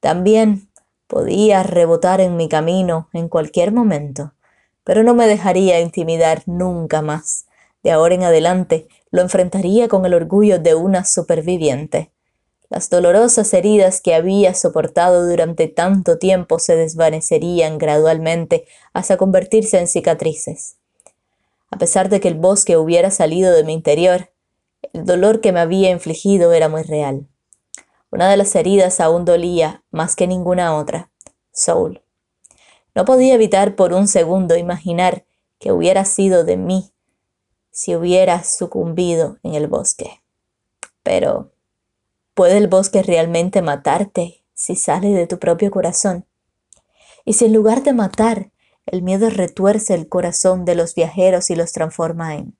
También 0.00 0.68
podía 1.06 1.62
rebotar 1.62 2.20
en 2.20 2.36
mi 2.36 2.48
camino 2.48 3.08
en 3.12 3.28
cualquier 3.28 3.70
momento, 3.70 4.34
pero 4.82 5.04
no 5.04 5.14
me 5.14 5.28
dejaría 5.28 5.80
intimidar 5.80 6.42
nunca 6.46 7.00
más. 7.00 7.46
De 7.84 7.92
ahora 7.92 8.16
en 8.16 8.24
adelante 8.24 8.88
lo 9.10 9.22
enfrentaría 9.22 9.86
con 9.86 10.04
el 10.04 10.14
orgullo 10.14 10.58
de 10.58 10.74
una 10.74 11.04
superviviente. 11.04 12.10
Las 12.68 12.90
dolorosas 12.90 13.54
heridas 13.54 14.00
que 14.00 14.16
había 14.16 14.52
soportado 14.54 15.28
durante 15.28 15.68
tanto 15.68 16.18
tiempo 16.18 16.58
se 16.58 16.74
desvanecerían 16.74 17.78
gradualmente 17.78 18.66
hasta 18.92 19.16
convertirse 19.16 19.78
en 19.78 19.86
cicatrices. 19.86 20.78
A 21.74 21.76
pesar 21.76 22.08
de 22.08 22.20
que 22.20 22.28
el 22.28 22.36
bosque 22.36 22.76
hubiera 22.76 23.10
salido 23.10 23.52
de 23.52 23.64
mi 23.64 23.72
interior, 23.72 24.30
el 24.92 25.04
dolor 25.04 25.40
que 25.40 25.50
me 25.50 25.58
había 25.58 25.90
infligido 25.90 26.52
era 26.52 26.68
muy 26.68 26.84
real. 26.84 27.26
Una 28.12 28.30
de 28.30 28.36
las 28.36 28.54
heridas 28.54 29.00
aún 29.00 29.24
dolía 29.24 29.82
más 29.90 30.14
que 30.14 30.28
ninguna 30.28 30.76
otra. 30.76 31.10
Soul. 31.50 32.00
No 32.94 33.04
podía 33.04 33.34
evitar 33.34 33.74
por 33.74 33.92
un 33.92 34.06
segundo 34.06 34.56
imaginar 34.56 35.24
que 35.58 35.72
hubiera 35.72 36.04
sido 36.04 36.44
de 36.44 36.56
mí 36.56 36.92
si 37.72 37.96
hubiera 37.96 38.44
sucumbido 38.44 39.38
en 39.42 39.54
el 39.54 39.66
bosque. 39.66 40.22
Pero, 41.02 41.50
¿puede 42.34 42.58
el 42.58 42.68
bosque 42.68 43.02
realmente 43.02 43.62
matarte 43.62 44.44
si 44.54 44.76
sale 44.76 45.08
de 45.08 45.26
tu 45.26 45.40
propio 45.40 45.72
corazón? 45.72 46.24
Y 47.24 47.32
si 47.32 47.46
en 47.46 47.52
lugar 47.52 47.82
de 47.82 47.94
matar, 47.94 48.52
el 48.86 49.02
miedo 49.02 49.30
retuerce 49.30 49.94
el 49.94 50.08
corazón 50.08 50.64
de 50.64 50.74
los 50.74 50.94
viajeros 50.94 51.50
y 51.50 51.56
los 51.56 51.72
transforma 51.72 52.34
en 52.34 52.56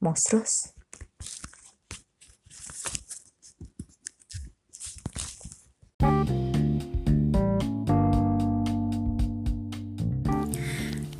monstruos? 0.00 0.72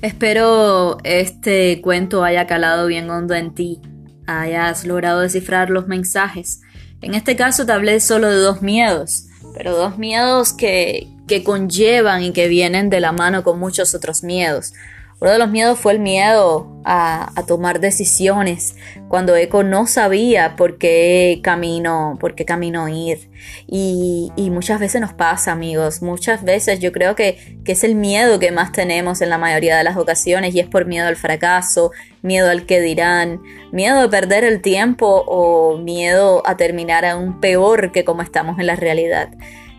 Espero 0.03 0.99
este 1.03 1.81
cuento 1.83 2.23
haya 2.23 2.47
calado 2.47 2.87
bien 2.87 3.11
hondo 3.11 3.35
en 3.35 3.55
ti, 3.55 3.81
hayas 4.27 4.85
logrado 4.85 5.21
descifrar 5.21 5.69
los 5.69 5.89
mensajes. 5.89 6.61
En 7.01 7.15
este 7.15 7.35
caso 7.35 7.67
te 7.67 7.73
hablé 7.73 7.99
solo 7.99 8.29
de 8.29 8.37
dos 8.37 8.63
miedos, 8.63 9.27
pero 9.55 9.77
dos 9.77 9.99
miedos 9.99 10.53
que, 10.53 11.16
que 11.27 11.43
conllevan 11.45 12.23
y 12.23 12.33
que 12.33 12.49
vienen 12.49 12.91
de 12.91 13.01
la 13.01 13.13
mano 13.13 13.43
con 13.43 13.59
muchos 13.59 13.95
otros 13.95 14.23
miedos. 14.23 14.73
Uno 15.19 15.31
de 15.31 15.39
los 15.39 15.49
miedos 15.49 15.79
fue 15.79 15.95
el 15.95 15.99
miedo 15.99 16.79
a, 16.85 17.33
tomar 17.47 17.81
decisiones 17.81 18.77
cuando 19.09 19.35
Eco 19.35 19.63
no 19.63 19.87
sabía 19.87 20.57
por 20.57 20.77
qué 20.77 21.41
camino, 21.43 22.19
por 22.21 22.35
qué 22.35 22.45
camino 22.45 22.87
ir. 22.89 23.31
Y, 23.67 24.31
muchas 24.51 24.79
veces 24.79 25.01
nos 25.01 25.15
pasa, 25.15 25.53
amigos. 25.53 26.03
Muchas 26.03 26.45
veces 26.45 26.81
yo 26.81 26.93
creo 26.93 27.15
que, 27.15 27.59
que, 27.65 27.73
es 27.73 27.83
el 27.83 27.95
miedo 27.95 28.39
que 28.39 28.53
más 28.53 28.73
tenemos 28.73 29.23
en 29.23 29.31
la 29.31 29.39
mayoría 29.39 29.79
de 29.79 29.85
las 29.85 29.97
ocasiones 29.97 30.55
y 30.55 30.61
es 30.61 30.69
por 30.69 30.85
miedo 30.85 31.09
al 31.09 31.17
fracaso, 31.17 31.93
miedo 32.21 32.51
al 32.51 32.67
que 32.67 32.81
dirán, 32.83 33.41
miedo 33.73 34.01
a 34.01 34.11
perder 34.11 34.45
el 34.45 34.61
tiempo 34.61 35.25
o 35.27 35.79
miedo 35.79 36.43
a 36.45 36.59
terminar 36.59 37.07
aún 37.07 37.41
peor 37.41 37.91
que 37.91 38.05
como 38.05 38.21
estamos 38.21 38.59
en 38.59 38.67
la 38.67 38.77
realidad. 38.77 39.31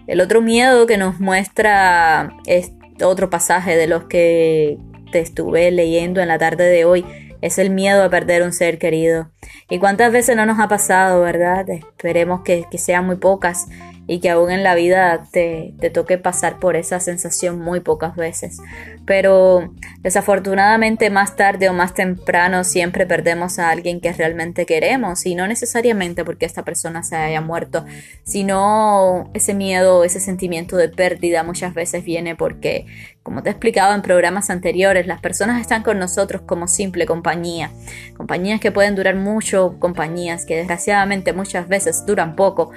El 0.08 0.22
otro 0.22 0.42
miedo 0.42 0.88
que 0.88 0.98
nos 0.98 1.20
muestra 1.20 2.34
es 2.46 2.72
otro 3.04 3.30
pasaje 3.30 3.76
de 3.76 3.88
los 3.88 4.06
que 4.06 4.78
te 5.12 5.20
estuve 5.20 5.70
leyendo 5.72 6.22
en 6.22 6.28
la 6.28 6.38
tarde 6.38 6.64
de 6.70 6.86
hoy 6.86 7.06
es 7.42 7.60
el 7.60 7.70
miedo 7.70 8.04
a 8.04 8.10
perder 8.10 8.42
un 8.42 8.54
ser 8.54 8.80
querido. 8.80 9.30
¿Y 9.70 9.80
cuántas 9.80 10.12
veces 10.12 10.36
no 10.36 10.46
nos 10.46 10.60
ha 10.60 10.68
pasado, 10.68 11.22
verdad? 11.22 11.70
Esperemos 11.70 12.42
que, 12.42 12.66
que 12.72 12.78
sean 12.78 13.06
muy 13.06 13.18
pocas 13.18 13.68
y 14.08 14.20
que 14.20 14.30
aún 14.30 14.50
en 14.50 14.64
la 14.64 14.74
vida 14.74 15.24
te, 15.32 15.74
te, 15.80 15.90
toque 15.90 16.18
pasar 16.18 16.60
por 16.60 16.78
esa 16.78 17.02
sensación 17.02 17.60
muy 17.60 17.82
pocas 17.82 18.16
veces. 18.16 18.60
Pero 19.06 19.74
desafortunadamente 20.02 21.10
más 21.10 21.36
tarde 21.36 21.70
o 21.70 21.74
más 21.74 21.94
temprano 21.94 22.64
siempre 22.64 23.06
perdemos 23.06 23.60
a 23.60 23.70
alguien 23.70 24.00
que 24.00 24.14
realmente 24.14 24.66
queremos 24.66 25.26
y 25.26 25.36
no 25.36 25.46
necesariamente 25.46 26.24
porque 26.24 26.46
esta 26.46 26.64
persona 26.64 27.04
se 27.04 27.18
haya 27.18 27.42
muerto, 27.42 27.86
sino 28.24 29.30
ese 29.34 29.54
miedo, 29.54 30.06
ese 30.06 30.22
sentimiento 30.22 30.78
de 30.78 30.88
pérdida 30.88 31.44
muchas 31.44 31.74
veces 31.74 32.06
viene 32.06 32.36
porque, 32.36 32.86
como 33.24 33.44
te 33.44 33.50
he 33.50 33.52
explicado 33.52 33.94
en 33.94 34.02
programas 34.02 34.50
anteriores, 34.50 35.06
las 35.06 35.20
personas 35.20 35.60
están 35.60 35.84
con 35.84 36.00
nosotros 36.00 36.44
como 36.44 36.68
simple 36.68 37.06
compañía, 37.06 37.72
compañías 38.16 38.62
que 38.62 38.72
pueden 38.72 38.96
durar 38.96 39.16
mucho, 39.16 39.76
compañías 39.80 40.46
que 40.46 40.56
desgraciadamente 40.56 41.34
muchas 41.34 41.68
veces 41.68 42.06
duran 42.06 42.38
poco 42.38 42.72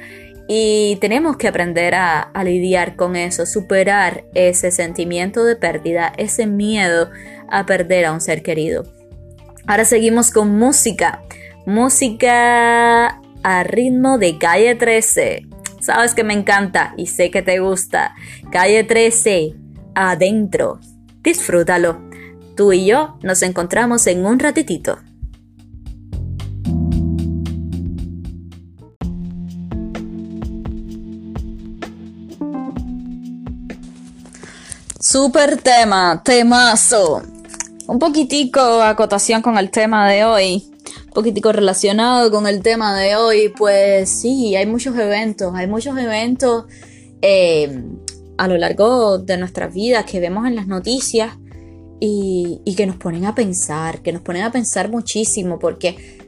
y 0.52 0.96
tenemos 0.96 1.36
que 1.36 1.46
aprender 1.46 1.94
a, 1.94 2.32
lidiar 2.42 2.96
con 2.96 3.14
eso, 3.14 3.46
superar 3.46 4.24
ese 4.34 4.72
sentimiento 4.72 5.44
de 5.44 5.54
pérdida, 5.54 6.12
ese 6.16 6.48
miedo 6.48 7.08
a 7.48 7.66
perder 7.66 8.06
a 8.06 8.12
un 8.12 8.20
ser 8.20 8.42
querido. 8.42 8.84
Ahora 9.68 9.84
seguimos 9.84 10.32
con 10.32 10.58
música. 10.58 11.22
Música 11.66 13.20
a 13.44 13.62
ritmo 13.62 14.18
de 14.18 14.38
calle 14.38 14.74
13. 14.74 15.46
Sabes 15.80 16.14
que 16.14 16.24
me 16.24 16.34
encanta 16.34 16.94
y 16.96 17.06
sé 17.06 17.30
que 17.30 17.42
te 17.42 17.60
gusta. 17.60 18.16
Calle 18.50 18.82
13, 18.82 19.54
adentro. 19.94 20.80
Disfrútalo. 21.22 22.00
Tú 22.56 22.72
y 22.72 22.86
yo 22.86 23.18
nos 23.22 23.42
encontramos 23.42 24.04
en 24.08 24.26
un 24.26 24.40
ratitito. 24.40 24.98
Super 35.10 35.60
tema, 35.60 36.22
temazo. 36.24 37.20
Un 37.88 37.98
poquitico 37.98 38.60
acotación 38.60 39.42
con 39.42 39.58
el 39.58 39.68
tema 39.68 40.08
de 40.08 40.24
hoy. 40.24 40.70
Un 41.06 41.12
poquitico 41.12 41.50
relacionado 41.50 42.30
con 42.30 42.46
el 42.46 42.62
tema 42.62 42.96
de 42.96 43.16
hoy. 43.16 43.52
Pues 43.58 44.08
sí, 44.08 44.54
hay 44.54 44.66
muchos 44.66 44.96
eventos. 44.96 45.52
Hay 45.56 45.66
muchos 45.66 45.98
eventos 45.98 46.66
eh, 47.22 47.82
a 48.38 48.46
lo 48.46 48.56
largo 48.56 49.18
de 49.18 49.36
nuestras 49.36 49.74
vidas 49.74 50.04
que 50.04 50.20
vemos 50.20 50.46
en 50.46 50.54
las 50.54 50.68
noticias 50.68 51.36
y, 51.98 52.60
y 52.64 52.76
que 52.76 52.86
nos 52.86 52.94
ponen 52.94 53.26
a 53.26 53.34
pensar. 53.34 54.02
Que 54.02 54.12
nos 54.12 54.22
ponen 54.22 54.44
a 54.44 54.52
pensar 54.52 54.90
muchísimo 54.90 55.58
porque 55.58 56.20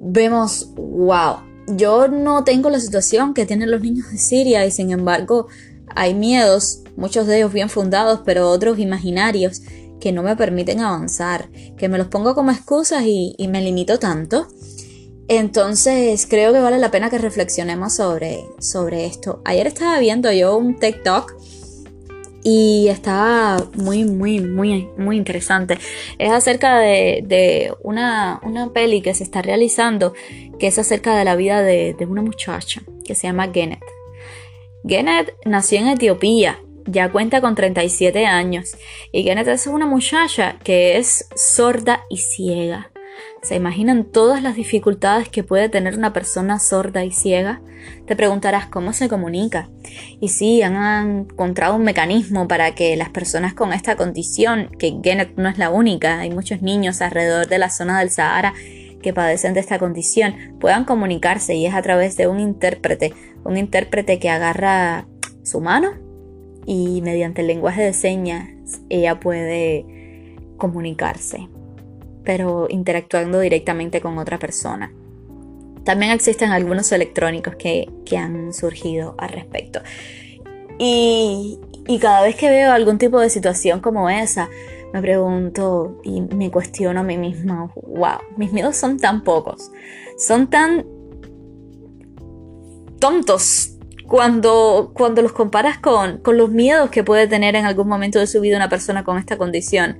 vemos, 0.00 0.74
wow. 0.74 1.36
Yo 1.68 2.08
no 2.08 2.42
tengo 2.42 2.70
la 2.70 2.80
situación 2.80 3.34
que 3.34 3.46
tienen 3.46 3.70
los 3.70 3.82
niños 3.82 4.10
de 4.10 4.18
Siria 4.18 4.66
y 4.66 4.72
sin 4.72 4.90
embargo 4.90 5.46
hay 5.94 6.14
miedos 6.14 6.82
muchos 6.96 7.26
de 7.26 7.38
ellos 7.38 7.52
bien 7.52 7.68
fundados, 7.68 8.20
pero 8.24 8.50
otros 8.50 8.78
imaginarios 8.78 9.62
que 10.00 10.12
no 10.12 10.22
me 10.22 10.36
permiten 10.36 10.80
avanzar, 10.80 11.48
que 11.76 11.88
me 11.88 11.98
los 11.98 12.08
pongo 12.08 12.34
como 12.34 12.50
excusas 12.50 13.04
y, 13.06 13.34
me 13.48 13.60
limito 13.60 13.98
tanto. 13.98 14.48
Entonces 15.28 16.26
creo 16.28 16.52
que 16.52 16.60
vale 16.60 16.78
la 16.78 16.90
pena 16.90 17.10
que 17.10 17.18
reflexionemos 17.18 17.96
sobre, 17.96 18.44
sobre 18.60 19.06
esto. 19.06 19.42
Ayer 19.44 19.66
estaba 19.66 19.98
viendo 19.98 20.30
yo 20.30 20.56
un 20.56 20.78
TikTok 20.78 21.34
y 22.44 22.86
estaba 22.88 23.56
muy, 23.74 24.04
muy, 24.04 24.38
muy, 24.40 24.88
muy 24.96 25.16
interesante. 25.16 25.78
Es 26.18 26.30
acerca 26.30 26.78
de, 26.78 27.72
una, 27.82 28.40
una, 28.44 28.72
peli 28.72 29.02
que 29.02 29.14
se 29.14 29.24
está 29.24 29.42
realizando 29.42 30.14
que 30.60 30.68
es 30.68 30.78
acerca 30.78 31.16
de 31.16 31.24
la 31.24 31.34
vida 31.34 31.62
de, 31.62 31.96
de 31.98 32.06
una 32.06 32.22
muchacha 32.22 32.82
que 33.04 33.16
se 33.16 33.26
llama 33.26 33.50
Genet. 33.52 33.95
Genet 34.86 35.34
nació 35.44 35.80
en 35.80 35.88
Etiopía 35.88 36.60
ya 36.86 37.10
cuenta 37.10 37.40
con 37.40 37.54
37 37.54 38.26
años 38.26 38.76
y 39.12 39.24
Kenneth 39.24 39.48
es 39.48 39.66
una 39.66 39.86
muchacha 39.86 40.56
que 40.62 40.98
es 40.98 41.28
sorda 41.34 42.04
y 42.08 42.18
ciega. 42.18 42.90
¿Se 43.42 43.56
imaginan 43.56 44.04
todas 44.04 44.42
las 44.42 44.56
dificultades 44.56 45.28
que 45.28 45.42
puede 45.42 45.68
tener 45.68 45.96
una 45.96 46.12
persona 46.12 46.58
sorda 46.58 47.04
y 47.04 47.12
ciega? 47.12 47.60
Te 48.06 48.16
preguntarás 48.16 48.66
cómo 48.66 48.92
se 48.92 49.08
comunica. 49.08 49.68
Y 50.20 50.28
sí, 50.28 50.62
han 50.62 51.26
encontrado 51.30 51.76
un 51.76 51.82
mecanismo 51.82 52.48
para 52.48 52.74
que 52.74 52.96
las 52.96 53.10
personas 53.10 53.54
con 53.54 53.72
esta 53.72 53.96
condición, 53.96 54.70
que 54.78 55.00
Kenneth 55.00 55.36
no 55.36 55.48
es 55.48 55.58
la 55.58 55.70
única, 55.70 56.18
hay 56.20 56.30
muchos 56.30 56.62
niños 56.62 57.00
alrededor 57.00 57.46
de 57.46 57.58
la 57.58 57.70
zona 57.70 58.00
del 58.00 58.10
Sahara 58.10 58.54
que 59.02 59.12
padecen 59.12 59.54
de 59.54 59.60
esta 59.60 59.78
condición, 59.78 60.34
puedan 60.60 60.84
comunicarse 60.84 61.54
y 61.54 61.66
es 61.66 61.74
a 61.74 61.82
través 61.82 62.16
de 62.16 62.26
un 62.26 62.40
intérprete, 62.40 63.14
un 63.46 63.56
intérprete 63.56 64.18
que 64.18 64.28
agarra 64.28 65.06
su 65.42 65.60
mano 65.60 65.92
y 66.66 67.00
mediante 67.02 67.42
el 67.42 67.46
lenguaje 67.46 67.82
de 67.82 67.92
señas 67.92 68.48
ella 68.88 69.20
puede 69.20 69.86
comunicarse, 70.56 71.48
pero 72.24 72.66
interactuando 72.68 73.38
directamente 73.40 74.00
con 74.00 74.18
otra 74.18 74.38
persona. 74.38 74.92
También 75.84 76.10
existen 76.10 76.50
algunos 76.50 76.90
electrónicos 76.90 77.54
que, 77.54 77.88
han 78.16 78.52
surgido 78.52 79.14
al 79.18 79.28
respecto. 79.28 79.80
Y, 80.78 81.60
y 81.86 81.98
cada 81.98 82.22
vez 82.22 82.34
que 82.34 82.50
veo 82.50 82.72
algún 82.72 82.98
tipo 82.98 83.20
de 83.20 83.30
situación 83.30 83.80
como 83.80 84.10
esa, 84.10 84.48
me 84.92 85.00
pregunto 85.00 86.00
y 86.02 86.22
me 86.22 86.50
cuestiono 86.50 87.00
a 87.00 87.02
mí 87.04 87.18
misma, 87.18 87.70
wow, 87.86 88.18
mis 88.36 88.52
miedos 88.52 88.76
son 88.76 88.98
tan 88.98 89.22
pocos, 89.22 89.70
son 90.18 90.48
tan 90.48 90.84
tontos 92.98 93.76
cuando, 94.06 94.92
cuando 94.94 95.22
los 95.22 95.32
comparas 95.32 95.78
con, 95.78 96.18
con 96.18 96.36
los 96.36 96.50
miedos 96.50 96.90
que 96.90 97.04
puede 97.04 97.26
tener 97.26 97.56
en 97.56 97.64
algún 97.64 97.88
momento 97.88 98.18
de 98.18 98.26
su 98.26 98.40
vida 98.40 98.56
una 98.56 98.68
persona 98.68 99.04
con 99.04 99.18
esta 99.18 99.36
condición. 99.36 99.98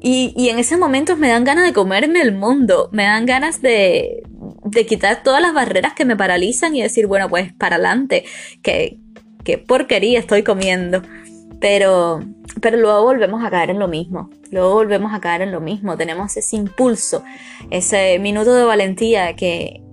Y, 0.00 0.34
y, 0.36 0.50
en 0.50 0.58
esos 0.58 0.78
momentos 0.78 1.16
me 1.16 1.28
dan 1.28 1.44
ganas 1.44 1.64
de 1.64 1.72
comerme 1.72 2.20
el 2.20 2.32
mundo, 2.32 2.90
me 2.92 3.04
dan 3.04 3.24
ganas 3.24 3.62
de, 3.62 4.22
de 4.64 4.86
quitar 4.86 5.22
todas 5.22 5.40
las 5.40 5.54
barreras 5.54 5.94
que 5.94 6.04
me 6.04 6.16
paralizan 6.16 6.74
y 6.74 6.82
decir, 6.82 7.06
bueno, 7.06 7.28
pues 7.28 7.52
para 7.54 7.76
adelante, 7.76 8.24
que, 8.62 8.98
porquería 9.66 10.18
estoy 10.18 10.42
comiendo. 10.42 11.02
Pero, 11.60 12.20
pero 12.60 12.76
luego 12.76 13.04
volvemos 13.04 13.42
a 13.42 13.50
caer 13.50 13.70
en 13.70 13.78
lo 13.78 13.88
mismo, 13.88 14.28
luego 14.50 14.74
volvemos 14.74 15.14
a 15.14 15.20
caer 15.20 15.40
en 15.40 15.52
lo 15.52 15.62
mismo, 15.62 15.96
tenemos 15.96 16.36
ese 16.36 16.56
impulso, 16.56 17.24
ese 17.70 18.18
minuto 18.18 18.52
de 18.52 18.64
valentía 18.64 19.34
que, 19.34 19.83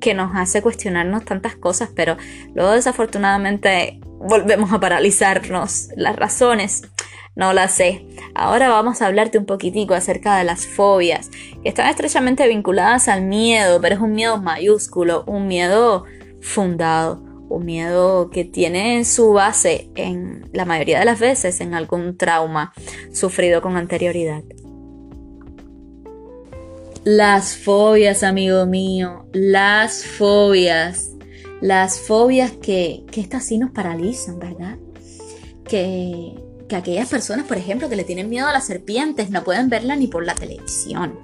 que 0.00 0.14
nos 0.14 0.34
hace 0.34 0.62
cuestionarnos 0.62 1.24
tantas 1.24 1.56
cosas, 1.56 1.90
pero 1.94 2.16
luego 2.54 2.72
desafortunadamente 2.72 4.00
volvemos 4.18 4.72
a 4.72 4.80
paralizarnos. 4.80 5.88
Las 5.96 6.16
razones 6.16 6.82
no 7.34 7.52
las 7.52 7.72
sé. 7.72 8.06
Ahora 8.34 8.68
vamos 8.68 9.02
a 9.02 9.06
hablarte 9.06 9.38
un 9.38 9.46
poquitico 9.46 9.94
acerca 9.94 10.36
de 10.38 10.44
las 10.44 10.66
fobias, 10.66 11.30
que 11.62 11.68
están 11.68 11.88
estrechamente 11.88 12.48
vinculadas 12.48 13.08
al 13.08 13.22
miedo, 13.22 13.80
pero 13.80 13.96
es 13.96 14.00
un 14.00 14.12
miedo 14.12 14.40
mayúsculo, 14.40 15.24
un 15.26 15.46
miedo 15.46 16.04
fundado 16.40 17.26
un 17.48 17.64
miedo 17.64 18.30
que 18.30 18.44
tiene 18.44 19.04
su 19.04 19.32
base 19.32 19.88
en 19.94 20.48
la 20.52 20.64
mayoría 20.64 20.98
de 20.98 21.04
las 21.04 21.20
veces 21.20 21.60
en 21.60 21.74
algún 21.74 22.16
trauma 22.16 22.72
sufrido 23.12 23.62
con 23.62 23.76
anterioridad. 23.76 24.42
Las 27.06 27.56
fobias, 27.56 28.24
amigo 28.24 28.66
mío, 28.66 29.26
las 29.32 30.04
fobias, 30.04 31.12
las 31.60 32.00
fobias 32.00 32.50
que, 32.60 33.04
que 33.12 33.20
estas 33.20 33.44
sí 33.44 33.58
nos 33.58 33.70
paralizan, 33.70 34.40
¿verdad? 34.40 34.76
Que, 35.62 36.34
que 36.68 36.74
aquellas 36.74 37.08
personas, 37.08 37.46
por 37.46 37.58
ejemplo, 37.58 37.88
que 37.88 37.94
le 37.94 38.02
tienen 38.02 38.28
miedo 38.28 38.48
a 38.48 38.52
las 38.52 38.66
serpientes, 38.66 39.30
no 39.30 39.44
pueden 39.44 39.68
verla 39.68 39.94
ni 39.94 40.08
por 40.08 40.26
la 40.26 40.34
televisión. 40.34 41.20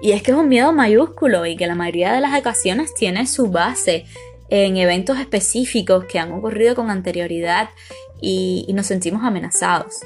Y 0.00 0.12
es 0.12 0.22
que 0.22 0.30
es 0.30 0.36
un 0.36 0.48
miedo 0.48 0.72
mayúsculo 0.72 1.44
y 1.44 1.56
que 1.56 1.66
la 1.66 1.74
mayoría 1.74 2.12
de 2.12 2.20
las 2.20 2.38
ocasiones 2.38 2.94
tiene 2.94 3.26
su 3.26 3.48
base 3.48 4.04
en 4.48 4.76
eventos 4.76 5.18
específicos 5.18 6.04
que 6.04 6.20
han 6.20 6.30
ocurrido 6.30 6.76
con 6.76 6.88
anterioridad 6.88 7.70
y, 8.20 8.64
nos 8.74 8.86
sentimos 8.86 9.24
amenazados. 9.24 9.96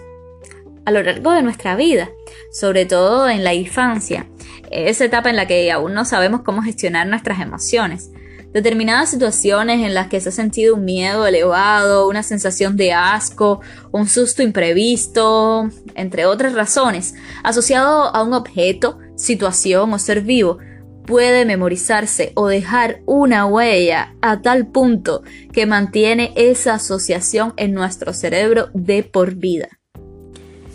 A 0.85 0.91
lo 0.91 1.03
largo 1.03 1.33
de 1.33 1.43
nuestra 1.43 1.77
vida, 1.77 2.11
sobre 2.53 2.85
todo 2.85 3.29
en 3.29 3.43
la 3.43 3.55
infancia, 3.55 4.27
esa 4.71 5.05
etapa 5.05 5.31
en 5.31 5.37
la 5.37 5.47
que 5.47 5.71
aún 5.73 5.95
no 5.95 6.05
sabemos 6.05 6.43
cómo 6.43 6.63
gestionar 6.63 7.07
nuestras 7.07 7.41
emociones. 7.41 8.11
Determinadas 8.53 9.11
situaciones 9.11 9.81
en 9.81 9.95
las 9.95 10.09
que 10.09 10.21
se 10.21 10.29
ha 10.29 10.33
sentido 10.33 10.77
un 10.77 10.85
miedo 10.85 11.27
elevado, 11.27 12.09
una 12.09 12.23
sensación 12.23 12.77
de 12.77 12.93
asco, 12.93 13.61
un 13.93 14.09
susto 14.09 14.43
imprevisto, 14.43 15.71
entre 15.95 16.27
otras 16.27 16.53
razones, 16.53 17.15
asociado 17.43 18.15
a 18.15 18.23
un 18.23 18.33
objeto, 18.33 18.99
situación 19.17 19.93
o 19.93 19.99
ser 19.99 20.21
vivo, 20.21 20.59
puede 21.07 21.45
memorizarse 21.45 22.33
o 22.35 22.47
dejar 22.47 23.01
una 23.07 23.47
huella 23.47 24.15
a 24.23 24.41
tal 24.43 24.67
punto 24.67 25.23
que 25.53 25.67
mantiene 25.67 26.33
esa 26.37 26.75
asociación 26.75 27.55
en 27.57 27.73
nuestro 27.73 28.13
cerebro 28.13 28.69
de 28.73 29.03
por 29.03 29.35
vida. 29.35 29.69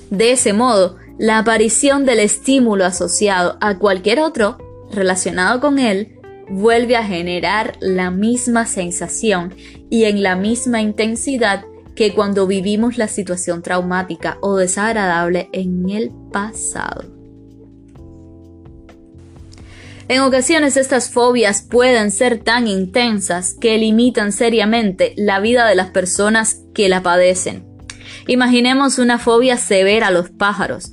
De 0.09 0.31
ese 0.31 0.53
modo, 0.53 0.97
la 1.17 1.37
aparición 1.37 2.05
del 2.05 2.19
estímulo 2.19 2.85
asociado 2.85 3.57
a 3.61 3.77
cualquier 3.77 4.19
otro 4.19 4.57
relacionado 4.91 5.59
con 5.59 5.77
él 5.79 6.19
vuelve 6.49 6.95
a 6.95 7.03
generar 7.03 7.77
la 7.79 8.09
misma 8.09 8.65
sensación 8.65 9.53
y 9.89 10.05
en 10.05 10.23
la 10.23 10.35
misma 10.35 10.81
intensidad 10.81 11.65
que 11.95 12.13
cuando 12.13 12.47
vivimos 12.47 12.97
la 12.97 13.07
situación 13.07 13.61
traumática 13.61 14.37
o 14.41 14.55
desagradable 14.55 15.49
en 15.51 15.89
el 15.89 16.11
pasado. 16.31 17.03
En 20.07 20.21
ocasiones 20.21 20.75
estas 20.75 21.11
fobias 21.11 21.61
pueden 21.61 22.09
ser 22.09 22.39
tan 22.39 22.67
intensas 22.67 23.53
que 23.53 23.77
limitan 23.77 24.31
seriamente 24.31 25.13
la 25.17 25.39
vida 25.39 25.67
de 25.67 25.75
las 25.75 25.91
personas 25.91 26.61
que 26.73 26.89
la 26.89 27.03
padecen. 27.03 27.68
Imaginemos 28.27 28.99
una 28.99 29.19
fobia 29.19 29.57
severa 29.57 30.07
a 30.07 30.11
los 30.11 30.29
pájaros 30.29 30.91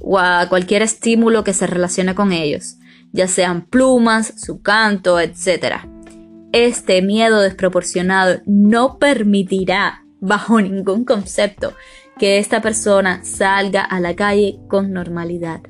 o 0.00 0.18
a 0.18 0.48
cualquier 0.48 0.82
estímulo 0.82 1.44
que 1.44 1.52
se 1.52 1.66
relacione 1.66 2.14
con 2.14 2.32
ellos, 2.32 2.76
ya 3.12 3.28
sean 3.28 3.66
plumas, 3.66 4.34
su 4.36 4.62
canto, 4.62 5.20
etc. 5.20 5.86
Este 6.52 7.02
miedo 7.02 7.40
desproporcionado 7.40 8.40
no 8.46 8.98
permitirá, 8.98 10.04
bajo 10.20 10.60
ningún 10.60 11.04
concepto, 11.04 11.74
que 12.18 12.38
esta 12.38 12.60
persona 12.60 13.24
salga 13.24 13.82
a 13.82 14.00
la 14.00 14.14
calle 14.14 14.58
con 14.68 14.92
normalidad, 14.92 15.62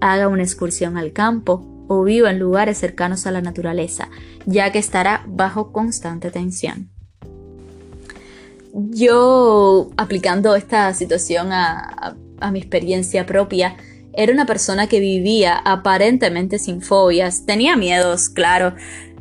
haga 0.00 0.28
una 0.28 0.42
excursión 0.42 0.96
al 0.96 1.12
campo 1.12 1.84
o 1.88 2.02
viva 2.02 2.30
en 2.30 2.38
lugares 2.38 2.78
cercanos 2.78 3.26
a 3.26 3.30
la 3.30 3.40
naturaleza, 3.40 4.08
ya 4.44 4.72
que 4.72 4.78
estará 4.78 5.24
bajo 5.28 5.72
constante 5.72 6.30
tensión. 6.30 6.90
Yo, 8.78 9.90
aplicando 9.96 10.54
esta 10.54 10.92
situación 10.92 11.50
a, 11.50 12.14
mi 12.52 12.58
experiencia 12.58 13.24
propia, 13.24 13.74
era 14.12 14.32
una 14.32 14.44
persona 14.44 14.86
que 14.86 15.00
vivía 15.00 15.56
aparentemente 15.56 16.58
sin 16.58 16.82
fobias. 16.82 17.46
Tenía 17.46 17.74
miedos, 17.76 18.28
claro. 18.28 18.74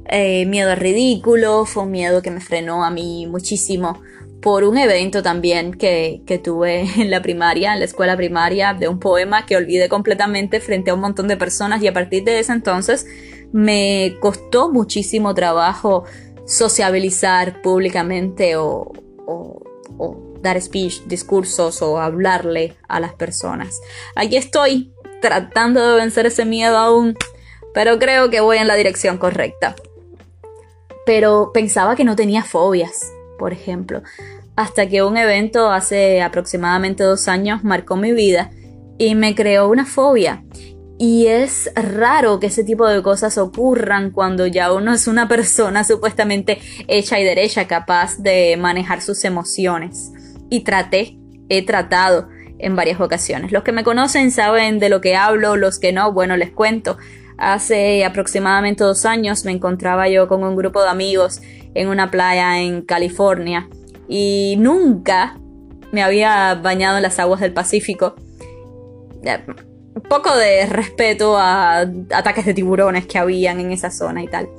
Eh, 0.09 0.45
miedo 0.45 0.75
ridículo, 0.75 1.65
fue 1.65 1.83
un 1.83 1.91
miedo 1.91 2.21
que 2.21 2.31
me 2.31 2.41
frenó 2.41 2.83
a 2.83 2.91
mí 2.91 3.27
muchísimo 3.27 4.01
por 4.41 4.65
un 4.65 4.77
evento 4.77 5.23
también 5.23 5.73
que, 5.73 6.21
tuve 6.43 6.81
en 7.01 7.09
la 7.09 7.21
primaria, 7.21 7.73
en 7.73 7.79
la 7.79 7.85
escuela 7.85 8.17
primaria, 8.17 8.73
de 8.73 8.89
un 8.89 8.99
poema 8.99 9.45
que 9.45 9.55
olvidé 9.55 9.87
completamente 9.87 10.59
frente 10.59 10.91
a 10.91 10.95
un 10.95 10.99
montón 10.99 11.29
de 11.29 11.37
personas 11.37 11.81
y 11.81 11.87
a 11.87 11.93
partir 11.93 12.25
de 12.25 12.39
ese 12.39 12.51
entonces 12.51 13.07
me 13.53 14.17
costó 14.19 14.69
muchísimo 14.69 15.33
trabajo 15.33 16.03
sociabilizar 16.45 17.61
públicamente 17.61 18.57
o, 18.57 18.91
dar 20.41 20.61
speech, 20.61 21.03
discursos 21.05 21.81
o 21.81 21.99
hablarle 21.99 22.75
a 22.87 22.99
las 22.99 23.13
personas. 23.13 23.81
Aquí 24.15 24.37
estoy 24.37 24.93
tratando 25.21 25.91
de 25.91 25.95
vencer 26.01 26.25
ese 26.25 26.45
miedo 26.45 26.77
aún, 26.77 27.17
pero 27.73 27.97
creo 27.99 28.29
que 28.29 28.41
voy 28.41 28.57
en 28.57 28.67
la 28.67 28.75
dirección 28.75 29.17
correcta. 29.17 29.75
Pero 31.05 31.51
pensaba 31.53 31.95
que 31.95 32.03
no 32.03 32.15
tenía 32.15 32.43
fobias, 32.43 33.11
por 33.37 33.53
ejemplo 33.53 34.01
hasta 34.55 34.87
que 34.87 35.03
un 35.03 35.17
evento 35.17 35.69
hace 35.69 36.21
aproximadamente 36.21 37.03
dos 37.03 37.27
años 37.27 37.63
marcó 37.63 37.97
mi 37.97 38.13
vida 38.13 38.51
y 38.97 39.15
me 39.15 39.35
creó 39.35 39.67
una 39.69 39.85
fobia. 39.85 40.43
Y 40.97 41.27
es 41.27 41.69
raro 41.75 42.39
que 42.39 42.47
ese 42.47 42.63
tipo 42.63 42.87
de 42.87 43.01
cosas 43.01 43.37
ocurran 43.37 44.11
cuando 44.11 44.47
ya 44.47 44.71
uno 44.71 44.93
es 44.93 45.07
una 45.07 45.27
persona 45.27 45.83
supuestamente 45.83 46.59
hecha 46.87 47.19
y 47.19 47.23
derecha, 47.23 47.67
capaz 47.67 48.17
de 48.17 48.55
manejar 48.57 49.01
sus 49.01 49.25
emociones. 49.25 50.11
Y 50.49 50.61
traté, 50.61 51.17
he 51.49 51.65
tratado 51.65 52.29
en 52.59 52.75
varias 52.75 53.01
ocasiones. 53.01 53.51
Los 53.51 53.63
que 53.63 53.73
me 53.73 53.83
conocen 53.83 54.31
saben 54.31 54.79
de 54.79 54.89
lo 54.89 55.01
que 55.01 55.15
hablo, 55.15 55.57
los 55.57 55.79
que 55.79 55.91
no, 55.91 56.13
bueno, 56.13 56.37
les 56.37 56.51
cuento. 56.51 56.97
Hace 57.37 58.05
aproximadamente 58.05 58.85
dos 58.85 59.05
años 59.05 59.43
me 59.43 59.51
encontraba 59.51 60.07
yo 60.07 60.29
con 60.29 60.43
un 60.43 60.55
grupo 60.55 60.81
de 60.81 60.89
amigos 60.89 61.41
en 61.73 61.89
una 61.89 62.09
playa 62.09 62.61
en 62.61 62.81
California 62.81 63.67
y 64.07 64.55
nunca 64.57 65.37
me 65.91 66.01
había 66.01 66.55
bañado 66.55 66.97
en 66.97 67.03
las 67.03 67.19
aguas 67.19 67.41
del 67.41 67.51
Pacífico. 67.53 68.15
Poco 70.09 70.35
de 70.35 70.65
respeto 70.65 71.37
a 71.37 71.79
ataques 72.11 72.45
de 72.45 72.53
tiburones 72.53 73.05
que 73.05 73.17
habían 73.17 73.59
en 73.59 73.71
esa 73.71 73.91
zona 73.91 74.23
y 74.23 74.27
tal. 74.27 74.49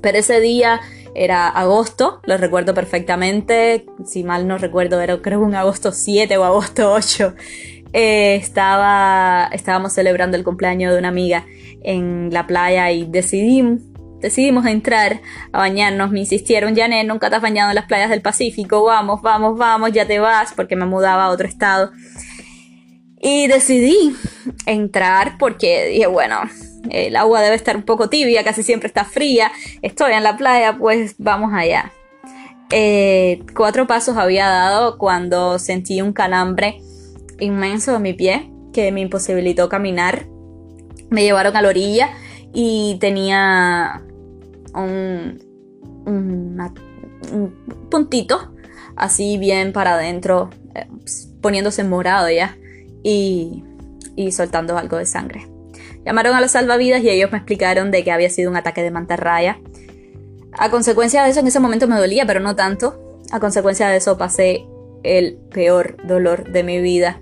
Pero 0.00 0.18
ese 0.18 0.40
día 0.40 0.80
era 1.14 1.48
agosto, 1.48 2.20
lo 2.24 2.36
recuerdo 2.36 2.74
perfectamente. 2.74 3.86
Si 4.04 4.24
mal 4.24 4.48
no 4.48 4.58
recuerdo, 4.58 5.00
era 5.00 5.20
creo 5.20 5.40
un 5.40 5.54
agosto 5.54 5.92
7 5.92 6.36
o 6.38 6.44
agosto 6.44 6.92
8. 6.92 7.34
Eh, 7.92 8.34
estaba, 8.34 9.48
estábamos 9.52 9.92
celebrando 9.92 10.36
el 10.36 10.44
cumpleaños 10.44 10.92
de 10.92 10.98
una 10.98 11.08
amiga 11.08 11.46
en 11.82 12.30
la 12.32 12.46
playa 12.46 12.90
y 12.90 13.04
decidimos 13.04 13.82
decidimos 14.24 14.64
entrar 14.64 15.20
a 15.52 15.58
bañarnos, 15.58 16.10
me 16.10 16.20
insistieron, 16.20 16.74
Janet, 16.74 17.06
nunca 17.06 17.28
te 17.28 17.36
has 17.36 17.42
bañado 17.42 17.70
en 17.70 17.74
las 17.74 17.84
playas 17.84 18.08
del 18.08 18.22
Pacífico, 18.22 18.82
vamos, 18.82 19.20
vamos, 19.20 19.58
vamos, 19.58 19.92
ya 19.92 20.06
te 20.06 20.18
vas, 20.18 20.54
porque 20.54 20.76
me 20.76 20.86
mudaba 20.86 21.26
a 21.26 21.28
otro 21.28 21.46
estado. 21.46 21.92
Y 23.26 23.46
decidí 23.46 24.14
entrar 24.66 25.38
porque 25.38 25.86
dije, 25.86 26.06
bueno, 26.06 26.40
el 26.90 27.16
agua 27.16 27.40
debe 27.40 27.56
estar 27.56 27.74
un 27.74 27.82
poco 27.82 28.10
tibia, 28.10 28.44
casi 28.44 28.62
siempre 28.62 28.86
está 28.86 29.06
fría, 29.06 29.50
estoy 29.80 30.12
en 30.12 30.22
la 30.22 30.36
playa, 30.36 30.76
pues 30.76 31.14
vamos 31.16 31.50
allá. 31.54 31.90
eh, 32.70 33.42
cuatro 33.56 33.86
pasos 33.86 34.18
había 34.18 34.48
dado 34.48 34.98
cuando 34.98 35.58
sentí 35.58 36.02
un 36.02 36.12
calambre 36.12 36.82
inmenso 37.40 37.96
en 37.96 38.02
mi 38.02 38.12
pie 38.12 38.52
que 38.74 38.92
me 38.92 39.00
imposibilitó 39.00 39.70
caminar. 39.70 40.26
Me 41.08 41.22
llevaron 41.22 41.56
a 41.56 41.62
la 41.62 41.68
orilla 41.70 42.10
y 42.52 42.98
tenía 43.00 44.02
un, 44.74 45.42
un, 46.04 47.54
puntito 47.90 48.52
así 48.96 49.38
bien 49.38 49.72
para 49.72 49.94
adentro, 49.94 50.50
eh, 50.74 50.88
poniéndose 51.40 51.84
morado 51.84 52.28
ya 52.28 52.58
y, 53.04 53.62
y 54.16 54.32
soltando 54.32 54.76
algo 54.76 54.96
de 54.96 55.06
sangre. 55.06 55.46
Llamaron 56.04 56.34
a 56.34 56.40
los 56.40 56.50
salvavidas 56.50 57.02
y 57.02 57.10
ellos 57.10 57.30
me 57.30 57.38
explicaron 57.38 57.92
de 57.92 58.02
que 58.02 58.10
había 58.10 58.30
sido 58.30 58.50
un 58.50 58.56
ataque 58.56 58.82
de 58.82 58.90
mantarraya. 58.90 59.60
A 60.52 60.70
consecuencia 60.70 61.22
de 61.22 61.30
eso, 61.30 61.40
en 61.40 61.46
ese 61.46 61.60
momento 61.60 61.86
me 61.86 61.96
dolía, 61.96 62.26
pero 62.26 62.40
no 62.40 62.56
tanto. 62.56 63.20
A 63.30 63.40
consecuencia 63.40 63.88
de 63.88 63.96
eso 63.96 64.18
pasé 64.18 64.66
el 65.02 65.36
peor 65.50 65.96
dolor 66.06 66.50
de 66.50 66.62
mi 66.62 66.80
vida. 66.80 67.20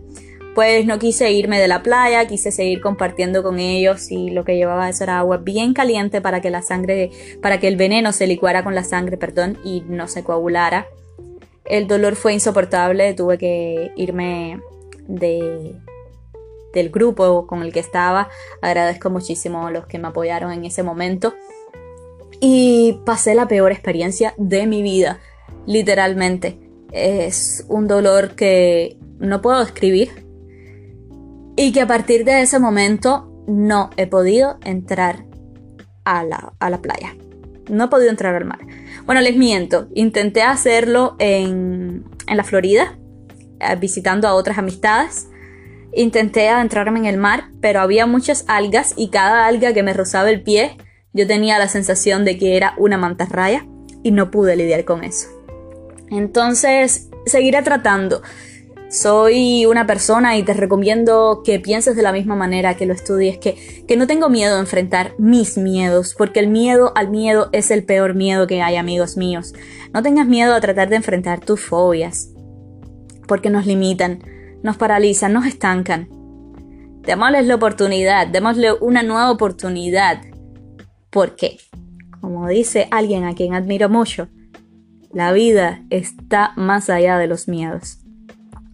Pues 0.54 0.84
no 0.84 0.98
quise 0.98 1.32
irme 1.32 1.58
de 1.58 1.68
la 1.68 1.82
playa, 1.82 2.26
quise 2.26 2.52
seguir 2.52 2.82
compartiendo 2.82 3.42
con 3.42 3.58
ellos 3.58 4.10
y 4.10 4.30
lo 4.30 4.44
que 4.44 4.56
llevaba 4.56 4.90
eso 4.90 5.04
era 5.04 5.18
agua 5.18 5.38
bien 5.38 5.72
caliente 5.72 6.20
para 6.20 6.42
que 6.42 6.50
la 6.50 6.60
sangre, 6.60 7.10
para 7.40 7.58
que 7.58 7.68
el 7.68 7.76
veneno 7.76 8.12
se 8.12 8.26
licuara 8.26 8.62
con 8.62 8.74
la 8.74 8.84
sangre, 8.84 9.16
perdón, 9.16 9.58
y 9.64 9.82
no 9.88 10.08
se 10.08 10.22
coagulara. 10.22 10.86
El 11.64 11.86
dolor 11.86 12.16
fue 12.16 12.34
insoportable, 12.34 13.14
tuve 13.14 13.38
que 13.38 13.92
irme 13.96 14.60
de, 15.08 15.74
del 16.72 16.90
grupo 16.90 17.46
con 17.46 17.62
el 17.62 17.72
que 17.72 17.80
estaba. 17.80 18.28
Agradezco 18.60 19.10
muchísimo 19.10 19.66
a 19.66 19.70
los 19.70 19.86
que 19.86 19.98
me 19.98 20.08
apoyaron 20.08 20.52
en 20.52 20.64
ese 20.64 20.82
momento. 20.82 21.34
Y 22.40 23.00
pasé 23.06 23.34
la 23.34 23.46
peor 23.46 23.70
experiencia 23.72 24.34
de 24.36 24.66
mi 24.66 24.82
vida, 24.82 25.20
literalmente. 25.66 26.58
Es 26.90 27.64
un 27.68 27.86
dolor 27.86 28.34
que 28.34 28.98
no 29.18 29.40
puedo 29.40 29.60
describir. 29.60 30.26
Y 31.56 31.72
que 31.72 31.82
a 31.82 31.86
partir 31.86 32.24
de 32.24 32.40
ese 32.40 32.58
momento 32.58 33.30
no 33.46 33.90
he 33.96 34.06
podido 34.06 34.58
entrar 34.64 35.24
a 36.04 36.24
la, 36.24 36.54
a 36.58 36.70
la 36.70 36.80
playa. 36.80 37.14
No 37.68 37.84
he 37.84 37.88
podido 37.88 38.10
entrar 38.10 38.34
al 38.34 38.44
mar. 38.44 38.58
Bueno, 39.06 39.20
les 39.20 39.36
miento. 39.36 39.88
Intenté 39.94 40.42
hacerlo 40.42 41.14
en, 41.18 42.04
en 42.26 42.36
la 42.36 42.44
Florida, 42.44 42.98
visitando 43.78 44.28
a 44.28 44.34
otras 44.34 44.58
amistades. 44.58 45.28
Intenté 45.94 46.48
adentrarme 46.48 47.00
en 47.00 47.06
el 47.06 47.18
mar, 47.18 47.50
pero 47.60 47.80
había 47.80 48.06
muchas 48.06 48.44
algas 48.48 48.94
y 48.96 49.08
cada 49.10 49.46
alga 49.46 49.72
que 49.72 49.82
me 49.82 49.92
rozaba 49.92 50.30
el 50.30 50.42
pie, 50.42 50.76
yo 51.12 51.26
tenía 51.26 51.58
la 51.58 51.68
sensación 51.68 52.24
de 52.24 52.38
que 52.38 52.56
era 52.56 52.74
una 52.78 52.96
mantarraya 52.96 53.66
y 54.02 54.10
no 54.10 54.30
pude 54.30 54.56
lidiar 54.56 54.84
con 54.84 55.04
eso. 55.04 55.28
Entonces, 56.10 57.08
seguiré 57.26 57.62
tratando. 57.62 58.22
Soy 58.90 59.64
una 59.64 59.86
persona 59.86 60.36
y 60.36 60.42
te 60.42 60.52
recomiendo 60.52 61.40
que 61.44 61.58
pienses 61.58 61.96
de 61.96 62.02
la 62.02 62.12
misma 62.12 62.36
manera, 62.36 62.76
que 62.76 62.84
lo 62.84 62.92
estudies, 62.92 63.38
que, 63.38 63.84
que 63.88 63.96
no 63.96 64.06
tengo 64.06 64.28
miedo 64.28 64.56
a 64.56 64.60
enfrentar 64.60 65.14
mis 65.16 65.56
miedos, 65.56 66.14
porque 66.16 66.40
el 66.40 66.48
miedo 66.48 66.92
al 66.94 67.08
miedo 67.08 67.48
es 67.52 67.70
el 67.70 67.84
peor 67.84 68.14
miedo 68.14 68.46
que 68.46 68.60
hay, 68.60 68.76
amigos 68.76 69.16
míos. 69.16 69.54
No 69.94 70.02
tengas 70.02 70.26
miedo 70.26 70.54
a 70.54 70.60
tratar 70.60 70.90
de 70.90 70.96
enfrentar 70.96 71.40
tus 71.40 71.60
fobias, 71.60 72.28
porque 73.32 73.48
nos 73.48 73.64
limitan, 73.64 74.22
nos 74.62 74.76
paralizan, 74.76 75.32
nos 75.32 75.46
estancan. 75.46 76.06
Démosles 77.00 77.46
la 77.46 77.54
oportunidad, 77.54 78.26
démosle 78.26 78.74
una 78.74 79.02
nueva 79.02 79.30
oportunidad. 79.30 80.20
Porque, 81.08 81.56
como 82.20 82.46
dice 82.46 82.88
alguien 82.90 83.24
a 83.24 83.34
quien 83.34 83.54
admiro 83.54 83.88
mucho, 83.88 84.28
la 85.14 85.32
vida 85.32 85.82
está 85.88 86.52
más 86.56 86.90
allá 86.90 87.16
de 87.16 87.26
los 87.26 87.48
miedos. 87.48 88.00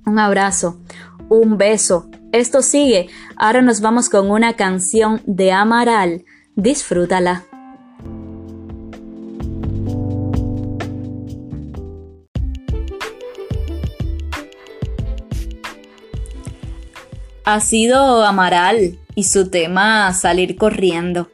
Un 0.05 0.18
abrazo, 0.18 0.81
un 1.29 1.57
beso. 1.57 2.11
Esto 2.33 2.61
sigue. 2.61 3.11
Ahora 3.37 3.62
nos 3.62 3.81
vamos 3.81 4.11
con 4.11 4.29
una 4.29 4.55
canción 4.55 5.23
de 5.25 5.53
Amaral. 5.53 6.25
Disfrútala. 6.57 7.44
Ha 17.49 17.61
sido 17.61 18.27
Amaral 18.27 18.99
y 19.15 19.25
su 19.25 19.49
tema 19.49 20.13
salir 20.13 20.59
corriendo. 20.59 21.31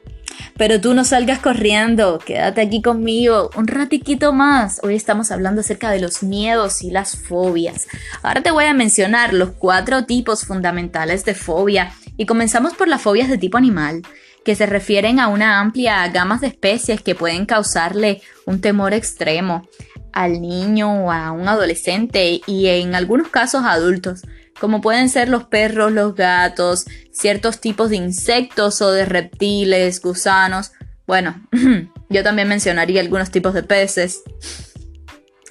Pero 0.55 0.79
tú 0.79 0.93
no 0.93 1.03
salgas 1.03 1.39
corriendo, 1.39 2.19
quédate 2.19 2.61
aquí 2.61 2.81
conmigo 2.81 3.49
un 3.57 3.67
ratiquito 3.67 4.31
más. 4.31 4.79
Hoy 4.81 4.95
estamos 4.95 5.29
hablando 5.31 5.59
acerca 5.59 5.91
de 5.91 5.99
los 5.99 6.23
miedos 6.23 6.83
y 6.83 6.89
las 6.89 7.17
fobias. 7.17 7.87
Ahora 8.23 8.41
te 8.41 8.51
voy 8.51 8.63
a 8.63 8.73
mencionar 8.73 9.33
los 9.33 9.49
cuatro 9.59 10.05
tipos 10.05 10.45
fundamentales 10.45 11.25
de 11.25 11.35
fobia 11.35 11.91
y 12.15 12.25
comenzamos 12.25 12.75
por 12.75 12.87
las 12.87 13.01
fobias 13.01 13.27
de 13.27 13.37
tipo 13.37 13.57
animal, 13.57 14.01
que 14.45 14.55
se 14.55 14.67
refieren 14.67 15.19
a 15.19 15.27
una 15.27 15.59
amplia 15.59 16.07
gama 16.07 16.37
de 16.37 16.47
especies 16.47 17.01
que 17.01 17.15
pueden 17.15 17.45
causarle 17.45 18.21
un 18.45 18.61
temor 18.61 18.93
extremo 18.93 19.67
al 20.13 20.39
niño 20.39 21.07
o 21.07 21.11
a 21.11 21.33
un 21.33 21.49
adolescente 21.49 22.39
y 22.47 22.67
en 22.67 22.95
algunos 22.95 23.27
casos 23.27 23.63
adultos 23.65 24.21
como 24.59 24.81
pueden 24.81 25.09
ser 25.09 25.29
los 25.29 25.45
perros, 25.45 25.91
los 25.91 26.15
gatos, 26.15 26.85
ciertos 27.11 27.59
tipos 27.59 27.89
de 27.89 27.97
insectos 27.97 28.81
o 28.81 28.91
de 28.91 29.05
reptiles, 29.05 30.01
gusanos. 30.01 30.71
Bueno, 31.05 31.47
yo 32.09 32.23
también 32.23 32.47
mencionaría 32.47 33.01
algunos 33.01 33.31
tipos 33.31 33.53
de 33.53 33.63
peces. 33.63 34.21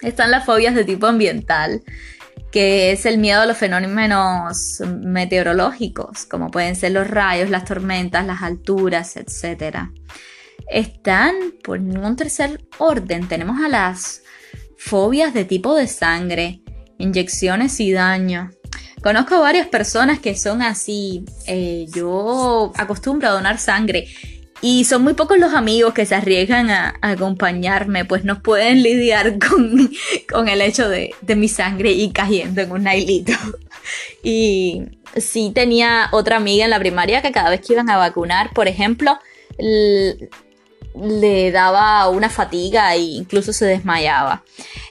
Están 0.02 0.30
las 0.30 0.44
fobias 0.44 0.74
de 0.74 0.84
tipo 0.84 1.06
ambiental, 1.06 1.82
que 2.50 2.92
es 2.92 3.06
el 3.06 3.18
miedo 3.18 3.40
a 3.40 3.46
los 3.46 3.56
fenómenos 3.56 4.80
meteorológicos, 5.02 6.26
como 6.26 6.50
pueden 6.50 6.76
ser 6.76 6.92
los 6.92 7.08
rayos, 7.08 7.50
las 7.50 7.64
tormentas, 7.64 8.26
las 8.26 8.42
alturas, 8.42 9.16
etc. 9.16 9.88
Están, 10.68 11.34
por 11.62 11.78
un 11.78 12.16
tercer 12.16 12.64
orden, 12.78 13.28
tenemos 13.28 13.60
a 13.62 13.68
las 13.68 14.22
fobias 14.78 15.34
de 15.34 15.44
tipo 15.44 15.74
de 15.74 15.86
sangre, 15.86 16.60
inyecciones 16.98 17.80
y 17.80 17.92
daño. 17.92 18.50
Conozco 19.02 19.40
varias 19.40 19.66
personas 19.66 20.18
que 20.18 20.34
son 20.34 20.62
así. 20.62 21.24
Eh, 21.46 21.86
yo 21.94 22.72
acostumbro 22.76 23.28
a 23.28 23.32
donar 23.32 23.58
sangre. 23.58 24.08
Y 24.60 24.84
son 24.84 25.02
muy 25.02 25.12
pocos 25.12 25.38
los 25.38 25.52
amigos 25.52 25.92
que 25.92 26.06
se 26.06 26.14
arriesgan 26.14 26.70
a, 26.70 26.94
acompañarme, 27.02 28.06
pues 28.06 28.24
no 28.24 28.40
pueden 28.40 28.82
lidiar 28.82 29.38
con, 29.46 29.90
con 30.32 30.48
el 30.48 30.62
hecho 30.62 30.88
de, 30.88 31.14
mi 31.36 31.48
sangre 31.48 31.92
y 31.92 32.10
cayendo 32.12 32.62
en 32.62 32.72
un 32.72 32.84
nailito. 32.84 33.32
Y 34.22 34.80
sí 35.18 35.52
tenía 35.54 36.08
otra 36.10 36.36
amiga 36.36 36.64
en 36.64 36.70
la 36.70 36.78
primaria 36.78 37.20
que 37.20 37.30
cada 37.30 37.50
vez 37.50 37.60
que 37.60 37.74
iban 37.74 37.90
a 37.90 37.98
vacunar, 37.98 38.54
por 38.54 38.66
ejemplo, 38.66 39.18
le 39.58 41.52
daba 41.52 42.08
una 42.08 42.30
fatiga 42.30 42.94
e 42.94 43.00
incluso 43.00 43.52
se 43.52 43.66
desmayaba. 43.66 44.42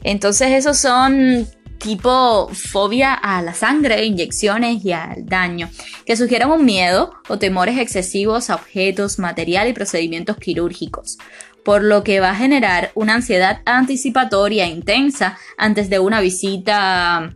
Entonces 0.04 0.52
esos 0.52 0.78
son 0.78 1.48
tipo 1.84 2.50
fobia 2.54 3.14
a 3.14 3.42
la 3.42 3.54
sangre, 3.54 4.06
inyecciones 4.06 4.84
y 4.86 4.94
al 4.94 5.26
daño, 5.26 5.70
que 6.06 6.16
sugieren 6.16 6.50
un 6.50 6.64
miedo 6.64 7.12
o 7.28 7.38
temores 7.38 7.78
excesivos 7.78 8.50
a 8.50 8.56
objetos, 8.56 9.20
material 9.20 9.68
y 9.68 9.74
procedimientos 9.74 10.38
quirúrgicos, 10.38 11.18
por 11.66 11.84
lo 11.84 12.04
que 12.04 12.22
va 12.22 12.32
a 12.32 12.36
generar 12.36 12.92
una 12.96 13.16
ansiedad 13.16 13.62
anticipatoria 13.66 14.66
intensa 14.66 15.38
antes 15.58 15.90
de 15.90 16.00
una 16.00 16.22
visita 16.22 17.36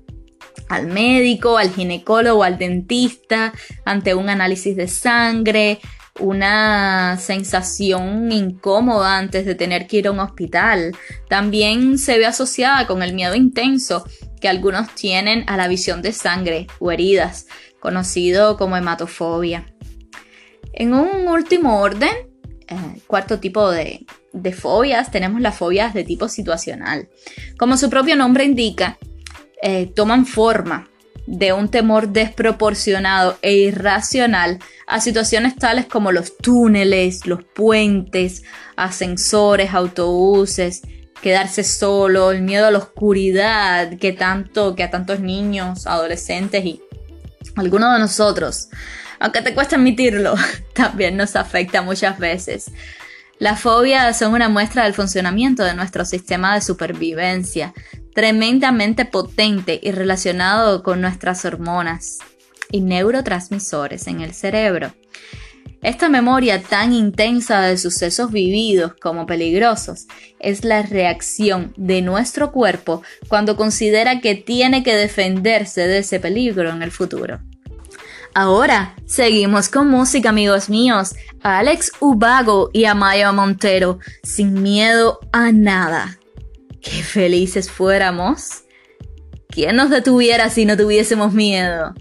al 0.70 0.88
médico, 0.88 1.58
al 1.58 1.74
ginecólogo, 1.74 2.44
al 2.44 2.58
dentista, 2.58 3.54
ante 3.86 4.16
un 4.16 4.30
análisis 4.30 4.76
de 4.78 4.88
sangre, 4.88 5.80
una 6.20 7.18
sensación 7.18 8.32
incómoda 8.32 9.18
antes 9.18 9.46
de 9.46 9.56
tener 9.56 9.88
que 9.88 9.98
ir 9.98 10.08
a 10.08 10.12
un 10.12 10.20
hospital. 10.20 10.96
También 11.30 11.98
se 11.98 12.18
ve 12.18 12.26
asociada 12.26 12.88
con 12.88 13.04
el 13.04 13.14
miedo 13.14 13.36
intenso 13.36 14.06
que 14.40 14.48
algunos 14.48 14.94
tienen 14.96 15.44
a 15.48 15.58
la 15.58 15.68
visión 15.68 16.02
de 16.02 16.12
sangre 16.12 16.68
o 16.80 16.92
heridas, 16.92 17.48
conocido 17.80 18.58
como 18.58 18.78
hematofobia. 18.78 19.66
En 20.74 20.94
un 20.94 21.28
último 21.28 21.80
orden, 21.80 22.12
eh, 22.68 23.02
cuarto 23.08 23.40
tipo 23.40 23.72
de, 23.72 24.06
de 24.34 24.54
fobias, 24.54 25.12
tenemos 25.12 25.42
las 25.42 25.56
fobias 25.56 25.94
de 25.94 26.04
tipo 26.04 26.28
situacional. 26.28 27.10
Como 27.58 27.78
su 27.78 27.90
propio 27.90 28.16
nombre 28.16 28.44
indica, 28.44 28.98
eh, 29.62 29.92
toman 29.96 30.26
forma 30.26 30.88
de 31.28 31.52
un 31.54 31.70
temor 31.70 32.08
desproporcionado 32.08 33.38
e 33.42 33.54
irracional 33.54 34.60
a 34.88 35.02
situaciones 35.02 35.56
tales 35.56 35.86
como 35.86 36.12
los 36.12 36.38
túneles, 36.38 37.28
los 37.28 37.44
puentes, 37.44 38.44
ascensores, 38.78 39.74
autobuses, 39.74 40.82
quedarse 41.22 41.64
solo, 41.66 42.32
el 42.32 42.42
miedo 42.42 42.66
a 42.68 42.72
la 42.72 42.78
oscuridad 42.78 43.98
que 43.98 44.14
tanto 44.14 44.76
que 44.76 44.84
a 44.84 44.90
tantos 44.90 45.20
niños, 45.20 45.86
adolescentes 45.86 46.64
y 46.64 46.82
algunos 47.58 47.94
de 47.94 48.00
nosotros, 48.00 48.70
aunque 49.20 49.42
te 49.42 49.54
cuesta 49.54 49.76
admitirlo, 49.76 50.36
también 50.74 51.18
nos 51.18 51.36
afecta 51.36 51.82
muchas 51.82 52.18
veces. 52.18 52.72
Las 53.40 53.60
fobias 53.60 54.18
son 54.18 54.34
una 54.34 54.50
muestra 54.50 54.86
del 54.86 54.94
funcionamiento 54.94 55.64
de 55.64 55.74
nuestro 55.74 56.06
sistema 56.06 56.56
de 56.56 56.62
supervivencia, 56.62 57.74
tremendamente 58.18 59.06
potente 59.06 59.80
y 59.80 59.92
relacionado 59.92 60.82
con 60.82 61.02
nuestras 61.02 61.46
hormonas 61.46 62.18
y 62.72 62.82
neurotransmisores 62.82 64.08
en 64.08 64.22
el 64.22 64.34
cerebro. 64.34 64.92
Esta 65.84 66.10
memoria 66.10 66.64
tan 66.64 66.94
intensa 66.94 67.62
de 67.62 67.78
sucesos 67.78 68.32
vividos 68.32 68.96
como 69.00 69.28
peligrosos 69.28 70.08
es 70.40 70.66
la 70.66 70.82
reacción 70.82 71.76
de 71.78 72.02
nuestro 72.02 72.52
cuerpo 72.52 73.04
cuando 73.28 73.56
considera 73.56 74.20
que 74.20 74.34
tiene 74.34 74.82
que 74.82 74.96
defenderse 74.96 75.82
de 75.82 76.00
ese 76.00 76.20
peligro 76.20 76.72
en 76.72 76.82
el 76.82 76.90
futuro. 76.90 77.40
Ahora, 78.34 78.96
seguimos 79.06 79.70
con 79.70 79.92
música, 79.92 80.30
amigos 80.30 80.70
míos. 80.70 81.14
Alex 81.44 81.92
Ubago 82.00 82.72
y 82.74 82.86
Amaya 82.86 83.32
Montero, 83.32 84.00
sin 84.24 84.64
miedo 84.64 85.20
a 85.32 85.52
nada. 85.52 86.18
Qué 86.90 87.04
felices 87.04 87.70
fuéramos. 87.70 88.64
¿Quién 89.50 89.76
nos 89.76 89.90
detuviera 89.90 90.50
si 90.50 90.66
no 90.66 90.78
tuviésemos 90.78 91.34
miedo? 91.34 91.94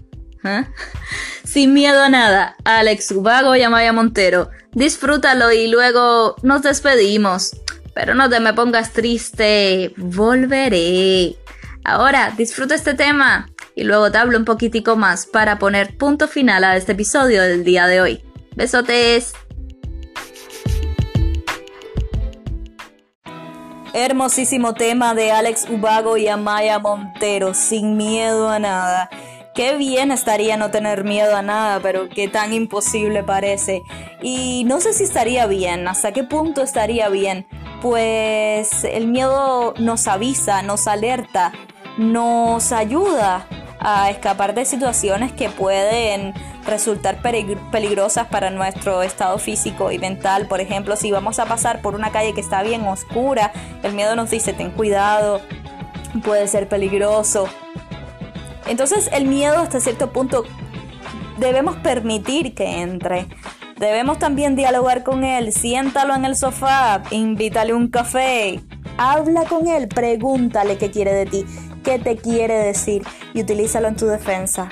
¿Eh? 0.43 0.63
Sin 1.43 1.73
miedo 1.73 2.01
a 2.01 2.09
nada, 2.09 2.55
Alex 2.63 3.11
Ubago 3.11 3.55
y 3.55 3.63
Amaya 3.63 3.91
Montero. 3.91 4.49
Disfrútalo 4.73 5.51
y 5.51 5.67
luego 5.67 6.35
nos 6.43 6.61
despedimos. 6.61 7.51
Pero 7.93 8.13
no 8.13 8.29
te 8.29 8.39
me 8.39 8.53
pongas 8.53 8.93
triste, 8.93 9.93
volveré. 9.97 11.35
Ahora, 11.83 12.33
disfruta 12.37 12.75
este 12.75 12.93
tema 12.93 13.49
y 13.75 13.83
luego 13.83 14.11
te 14.11 14.19
hablo 14.19 14.37
un 14.37 14.45
poquitico 14.45 14.95
más 14.95 15.25
para 15.25 15.57
poner 15.57 15.97
punto 15.97 16.27
final 16.27 16.63
a 16.63 16.77
este 16.77 16.91
episodio 16.91 17.41
del 17.41 17.63
día 17.63 17.87
de 17.87 18.01
hoy. 18.01 18.23
Besotes. 18.55 19.33
Hermosísimo 23.99 24.75
tema 24.75 25.15
de 25.15 25.31
Alex 25.31 25.65
Ubago 25.71 26.17
y 26.17 26.27
Amaya 26.27 26.77
Montero, 26.77 27.55
sin 27.55 27.97
miedo 27.97 28.47
a 28.47 28.59
nada. 28.59 29.09
Qué 29.55 29.75
bien 29.75 30.11
estaría 30.11 30.55
no 30.55 30.69
tener 30.69 31.03
miedo 31.03 31.35
a 31.35 31.41
nada, 31.41 31.79
pero 31.81 32.07
qué 32.07 32.27
tan 32.27 32.53
imposible 32.53 33.23
parece. 33.23 33.81
Y 34.21 34.65
no 34.65 34.81
sé 34.81 34.93
si 34.93 35.03
estaría 35.03 35.47
bien, 35.47 35.87
hasta 35.87 36.11
qué 36.11 36.23
punto 36.23 36.61
estaría 36.61 37.09
bien. 37.09 37.47
Pues 37.81 38.83
el 38.83 39.07
miedo 39.07 39.73
nos 39.79 40.07
avisa, 40.07 40.61
nos 40.61 40.85
alerta, 40.85 41.51
nos 41.97 42.71
ayuda 42.71 43.47
a 43.79 44.09
escapar 44.09 44.53
de 44.53 44.65
situaciones 44.65 45.31
que 45.31 45.49
pueden 45.49 46.33
resultar 46.65 47.21
peligrosas 47.21 48.27
para 48.27 48.49
nuestro 48.49 49.01
estado 49.03 49.37
físico 49.37 49.91
y 49.91 49.99
mental. 49.99 50.47
Por 50.47 50.61
ejemplo, 50.61 50.95
si 50.95 51.11
vamos 51.11 51.39
a 51.39 51.45
pasar 51.45 51.81
por 51.81 51.95
una 51.95 52.11
calle 52.11 52.33
que 52.33 52.41
está 52.41 52.63
bien 52.63 52.85
oscura, 52.85 53.51
el 53.83 53.93
miedo 53.93 54.15
nos 54.15 54.29
dice 54.29 54.53
ten 54.53 54.71
cuidado, 54.71 55.41
puede 56.23 56.47
ser 56.47 56.67
peligroso. 56.67 57.47
Entonces 58.67 59.09
el 59.13 59.25
miedo 59.25 59.57
hasta 59.59 59.79
cierto 59.79 60.11
punto 60.11 60.43
debemos 61.37 61.75
permitir 61.77 62.53
que 62.53 62.81
entre. 62.81 63.27
Debemos 63.77 64.17
también 64.17 64.55
dialogar 64.55 65.03
con 65.03 65.23
él, 65.23 65.53
siéntalo 65.53 66.15
en 66.15 66.25
el 66.25 66.35
sofá, 66.35 67.03
invítale 67.11 67.75
un 67.75 67.89
café, 67.89 68.59
habla 68.97 69.43
con 69.43 69.67
él, 69.67 69.87
pregúntale 69.87 70.79
qué 70.79 70.89
quiere 70.89 71.13
de 71.13 71.27
ti, 71.27 71.45
qué 71.87 71.99
te 71.99 72.17
quiere 72.17 72.53
decir 72.55 73.01
y 73.33 73.39
utilízalo 73.43 73.87
en 73.87 73.95
tu 73.95 74.07
defensa. 74.07 74.67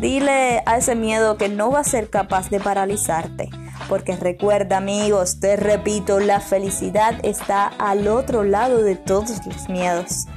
Dile 0.00 0.62
a 0.64 0.76
ese 0.76 0.94
miedo 0.94 1.36
que 1.36 1.48
no 1.48 1.72
va 1.72 1.80
a 1.80 1.84
ser 1.84 2.08
capaz 2.08 2.50
de 2.50 2.60
paralizarte. 2.60 3.50
Porque 3.88 4.14
recuerda 4.14 4.76
amigos, 4.76 5.40
te 5.40 5.56
repito, 5.56 6.20
la 6.20 6.38
felicidad 6.38 7.18
está 7.24 7.66
al 7.66 8.06
otro 8.06 8.44
lado 8.44 8.80
de 8.80 8.94
todos 8.94 9.44
los 9.44 9.68
miedos. 9.68 10.28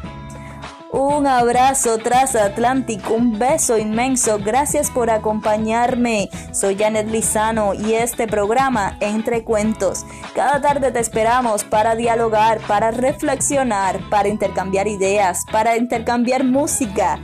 Un 0.98 1.28
abrazo 1.28 1.98
transatlántico, 1.98 3.16
un 3.16 3.38
beso 3.38 3.78
inmenso. 3.78 4.40
Gracias 4.40 4.90
por 4.90 5.10
acompañarme. 5.10 6.30
Soy 6.54 6.78
Janet 6.78 7.10
Lizano 7.10 7.74
y 7.74 7.96
este 7.96 8.28
programa 8.28 8.96
Entre 9.02 9.44
Cuentos. 9.44 10.06
Cada 10.34 10.62
tarde 10.62 10.94
te 10.94 11.02
esperamos 11.02 11.66
para 11.66 11.98
dialogar, 11.98 12.62
para 12.62 12.92
reflexionar, 12.92 14.00
para 14.10 14.30
intercambiar 14.30 14.88
ideas, 14.88 15.44
para 15.52 15.76
intercambiar 15.76 16.46
música. 16.46 17.20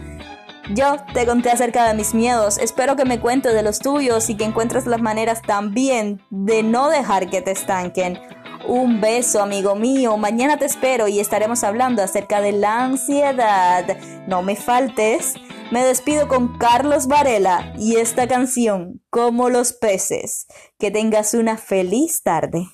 Yo 0.73 0.97
te 1.13 1.25
conté 1.25 1.49
acerca 1.49 1.87
de 1.87 1.93
mis 1.93 2.13
miedos, 2.13 2.57
espero 2.57 2.97
que 2.97 3.05
me 3.05 3.21
cuentes 3.21 3.53
de 3.53 3.63
los 3.63 3.79
tuyos 3.79 4.29
y 4.29 4.35
que 4.35 4.43
encuentres 4.43 4.85
las 4.85 5.01
maneras 5.01 5.41
también 5.41 6.21
de 6.29 6.61
no 6.61 6.89
dejar 6.89 7.29
que 7.29 7.41
te 7.41 7.51
estanquen. 7.51 8.19
Un 8.67 9.01
beso, 9.01 9.41
amigo 9.41 9.75
mío. 9.75 10.17
Mañana 10.17 10.57
te 10.57 10.65
espero 10.65 11.07
y 11.07 11.19
estaremos 11.19 11.63
hablando 11.63 12.03
acerca 12.03 12.41
de 12.41 12.51
la 12.51 12.83
ansiedad. 12.83 13.97
No 14.27 14.43
me 14.43 14.55
faltes. 14.55 15.35
Me 15.71 15.83
despido 15.83 16.27
con 16.27 16.57
Carlos 16.57 17.07
Varela 17.07 17.73
y 17.77 17.95
esta 17.95 18.27
canción, 18.27 19.01
Como 19.09 19.49
los 19.49 19.73
peces. 19.73 20.47
Que 20.77 20.91
tengas 20.91 21.33
una 21.33 21.57
feliz 21.57 22.23
tarde. 22.23 22.67